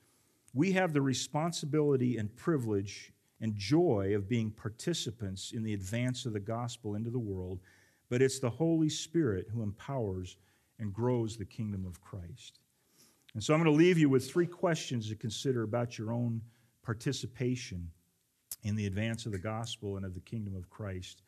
we 0.55 0.73
have 0.73 0.93
the 0.93 1.03
responsibility 1.03 2.17
and 2.17 2.35
privilege 2.35 3.13
and 3.41 3.55
joy 3.55 4.15
of 4.17 4.29
being 4.29 4.51
participants 4.51 5.53
in 5.53 5.63
the 5.63 5.75
advance 5.75 6.27
of 6.27 6.33
the 6.33 6.41
gospel 6.41 6.97
into 6.97 7.11
the 7.11 7.19
world, 7.19 7.61
but 8.09 8.23
it's 8.23 8.41
the 8.41 8.51
Holy 8.51 8.89
Spirit 8.89 9.47
who 9.53 9.63
empowers 9.63 10.37
and 10.79 10.93
grows 10.93 11.37
the 11.37 11.45
kingdom 11.45 11.87
of 11.87 12.01
Christ. 12.01 12.61
And 13.35 13.45
so 13.45 13.55
I'm 13.55 13.63
going 13.63 13.73
to 13.73 13.79
leave 13.79 13.99
you 13.99 14.09
with 14.09 14.29
three 14.29 14.47
questions 14.47 15.09
to 15.09 15.15
consider 15.15 15.63
about 15.63 15.99
your 15.99 16.13
own 16.13 16.41
participation 16.83 17.91
in 18.65 18.75
the 18.75 18.87
advance 18.87 19.27
of 19.27 19.33
the 19.33 19.39
gospel 19.39 19.97
and 19.97 20.05
of 20.05 20.15
the 20.15 20.21
kingdom 20.21 20.57
of 20.57 20.69
Christ. 20.71 21.23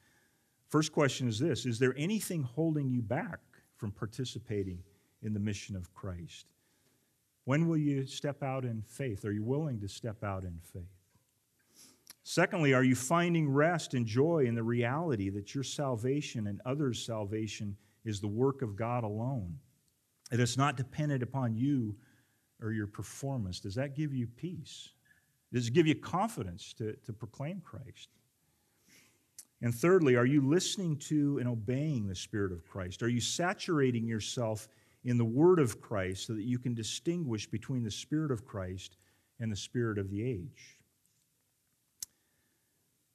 First 0.70 0.92
question 0.92 1.28
is 1.28 1.38
this 1.38 1.66
Is 1.66 1.78
there 1.78 1.94
anything 1.96 2.42
holding 2.42 2.88
you 2.88 3.02
back 3.02 3.40
from 3.76 3.90
participating 3.90 4.78
in 5.22 5.34
the 5.34 5.40
mission 5.40 5.76
of 5.76 5.92
Christ? 5.92 6.46
When 7.44 7.66
will 7.66 7.76
you 7.76 8.06
step 8.06 8.42
out 8.42 8.64
in 8.64 8.82
faith? 8.82 9.24
Are 9.24 9.32
you 9.32 9.42
willing 9.42 9.80
to 9.80 9.88
step 9.88 10.22
out 10.22 10.44
in 10.44 10.58
faith? 10.72 10.84
Secondly, 12.22 12.74
are 12.74 12.84
you 12.84 12.94
finding 12.94 13.48
rest 13.48 13.94
and 13.94 14.06
joy 14.06 14.44
in 14.46 14.54
the 14.54 14.62
reality 14.62 15.30
that 15.30 15.54
your 15.54 15.64
salvation 15.64 16.46
and 16.46 16.60
others' 16.64 17.04
salvation 17.04 17.76
is 18.04 18.20
the 18.20 18.28
work 18.28 18.62
of 18.62 18.76
God 18.76 19.02
alone? 19.02 19.58
That 20.30 20.38
it's 20.38 20.56
not 20.56 20.76
dependent 20.76 21.22
upon 21.22 21.56
you 21.56 21.96
or 22.62 22.72
your 22.72 22.86
performance. 22.86 23.58
Does 23.58 23.74
that 23.74 23.96
give 23.96 24.14
you 24.14 24.28
peace? 24.28 24.90
Does 25.52 25.66
it 25.66 25.74
give 25.74 25.86
you 25.86 25.96
confidence 25.96 26.72
to, 26.74 26.94
to 27.04 27.12
proclaim 27.12 27.60
Christ? 27.64 28.10
And 29.62 29.74
thirdly, 29.74 30.16
are 30.16 30.26
you 30.26 30.40
listening 30.40 30.96
to 30.98 31.38
and 31.38 31.48
obeying 31.48 32.06
the 32.06 32.14
Spirit 32.14 32.52
of 32.52 32.64
Christ? 32.66 33.02
Are 33.02 33.08
you 33.08 33.20
saturating 33.20 34.06
yourself 34.06 34.68
in 35.04 35.18
the 35.18 35.24
Word 35.24 35.58
of 35.58 35.80
Christ 35.80 36.26
so 36.26 36.34
that 36.34 36.44
you 36.44 36.58
can 36.58 36.74
distinguish 36.74 37.46
between 37.46 37.82
the 37.82 37.90
Spirit 37.90 38.30
of 38.30 38.46
Christ 38.46 38.96
and 39.40 39.50
the 39.50 39.56
spirit 39.56 39.98
of 39.98 40.10
the 40.10 40.22
age. 40.22 40.78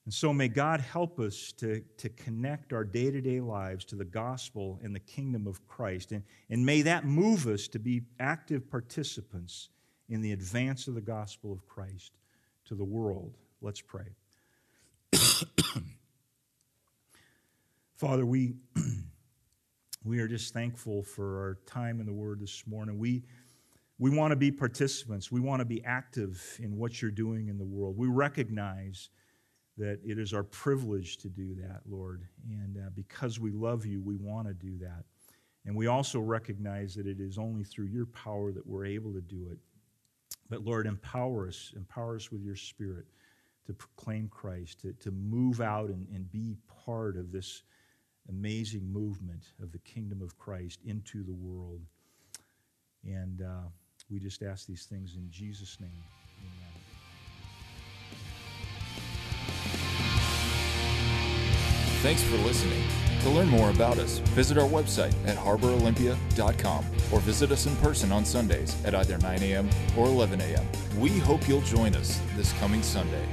And 0.06 0.14
so 0.14 0.34
may 0.34 0.50
God 0.50 0.82
help 0.82 1.20
us 1.20 1.52
to, 1.54 1.82
to 1.98 2.10
connect 2.10 2.74
our 2.74 2.84
day 2.84 3.10
to 3.10 3.22
day 3.22 3.40
lives 3.40 3.86
to 3.86 3.96
the 3.96 4.06
gospel 4.06 4.80
and 4.84 4.94
the 4.94 5.00
kingdom 5.00 5.48
of 5.48 5.66
Christ. 5.68 6.12
And, 6.12 6.24
and 6.50 6.64
may 6.64 6.84
that 6.84 7.06
move 7.06 7.48
us 7.48 7.68
to 7.70 7.80
be 7.80 8.04
active 8.20 8.70
participants 8.70 9.70
in 10.10 10.22
the 10.22 10.32
advance 10.32 10.88
of 10.88 10.94
the 10.94 11.02
gospel 11.02 11.52
of 11.52 11.66
Christ 11.68 12.12
to 12.66 12.76
the 12.76 12.84
world. 12.84 13.36
Let's 13.62 13.82
pray. 13.82 14.06
Father, 17.96 18.26
we, 18.26 18.56
we 20.04 20.20
are 20.20 20.28
just 20.28 20.54
thankful 20.54 21.02
for 21.02 21.40
our 21.40 21.58
time 21.66 22.02
in 22.02 22.06
the 22.06 22.14
Word 22.14 22.42
this 22.42 22.68
morning. 22.68 23.00
We, 23.00 23.24
we 24.00 24.10
want 24.10 24.32
to 24.34 24.36
be 24.36 24.52
participants, 24.52 25.32
we 25.32 25.40
want 25.40 25.62
to 25.62 25.66
be 25.66 25.82
active 25.86 26.60
in 26.62 26.76
what 26.76 27.02
you're 27.02 27.10
doing 27.10 27.48
in 27.48 27.58
the 27.58 27.64
world. 27.64 27.98
We 27.98 28.10
recognize 28.10 29.12
that 29.78 30.02
it 30.06 30.20
is 30.20 30.34
our 30.34 30.44
privilege 30.44 31.16
to 31.20 31.30
do 31.30 31.56
that, 31.56 31.84
Lord. 31.90 32.28
And 32.50 32.78
uh, 32.78 32.90
because 32.94 33.40
we 33.40 33.52
love 33.52 33.86
you, 33.86 34.02
we 34.02 34.18
want 34.18 34.50
to 34.50 34.54
do 34.54 34.78
that. 34.80 35.06
And 35.66 35.74
we 35.74 35.88
also 35.88 36.20
recognize 36.20 36.96
that 36.96 37.08
it 37.08 37.22
is 37.22 37.38
only 37.38 37.64
through 37.64 37.88
your 37.88 38.08
power 38.08 38.52
that 38.52 38.68
we're 38.68 38.86
able 38.86 39.14
to 39.14 39.22
do 39.22 39.48
it. 39.50 39.58
But 40.50 40.66
Lord, 40.66 40.86
empower 40.86 41.48
us, 41.48 41.72
empower 41.78 42.18
us 42.18 42.30
with 42.30 42.42
your 42.42 42.58
spirit 42.58 43.06
to 43.68 43.74
proclaim 43.74 44.28
Christ, 44.28 44.82
to, 44.82 44.92
to 45.00 45.12
move 45.12 45.62
out 45.62 45.90
and, 45.90 46.08
and 46.14 46.30
be 46.30 46.58
part 46.86 47.16
of 47.16 47.32
this 47.32 47.64
amazing 48.30 48.92
movement 48.92 49.52
of 49.62 49.72
the 49.72 49.80
kingdom 49.80 50.22
of 50.22 50.38
Christ 50.38 50.80
into 50.86 51.24
the 51.24 51.34
world. 51.34 51.82
And 53.04 53.42
uh, 53.42 53.70
we 54.10 54.20
just 54.20 54.44
ask 54.44 54.66
these 54.66 54.86
things 54.86 55.16
in 55.16 55.30
Jesus' 55.30 55.80
name. 55.80 56.04
Amen. 56.40 56.76
Thanks 62.02 62.24
for 62.24 62.38
listening. 62.38 62.84
To 63.22 63.32
learn 63.32 63.48
more 63.48 63.72
about 63.72 63.98
us, 63.98 64.20
visit 64.20 64.60
our 64.60 64.70
website 64.70 65.16
at 65.26 65.36
harborolympia.com 65.38 66.86
or 67.12 67.20
visit 67.22 67.52
us 67.52 67.66
in 67.66 67.76
person 67.78 68.12
on 68.12 68.24
Sundays 68.24 68.76
at 68.86 68.94
either 68.94 69.18
9 69.18 69.42
a.m. 69.42 69.68
or 69.98 70.06
11 70.06 70.42
a.m. 70.42 70.68
We 71.00 71.18
hope 71.18 71.48
you'll 71.48 71.62
join 71.62 71.96
us 71.96 72.22
this 72.36 72.54
coming 72.60 72.84
Sunday. 72.84 73.28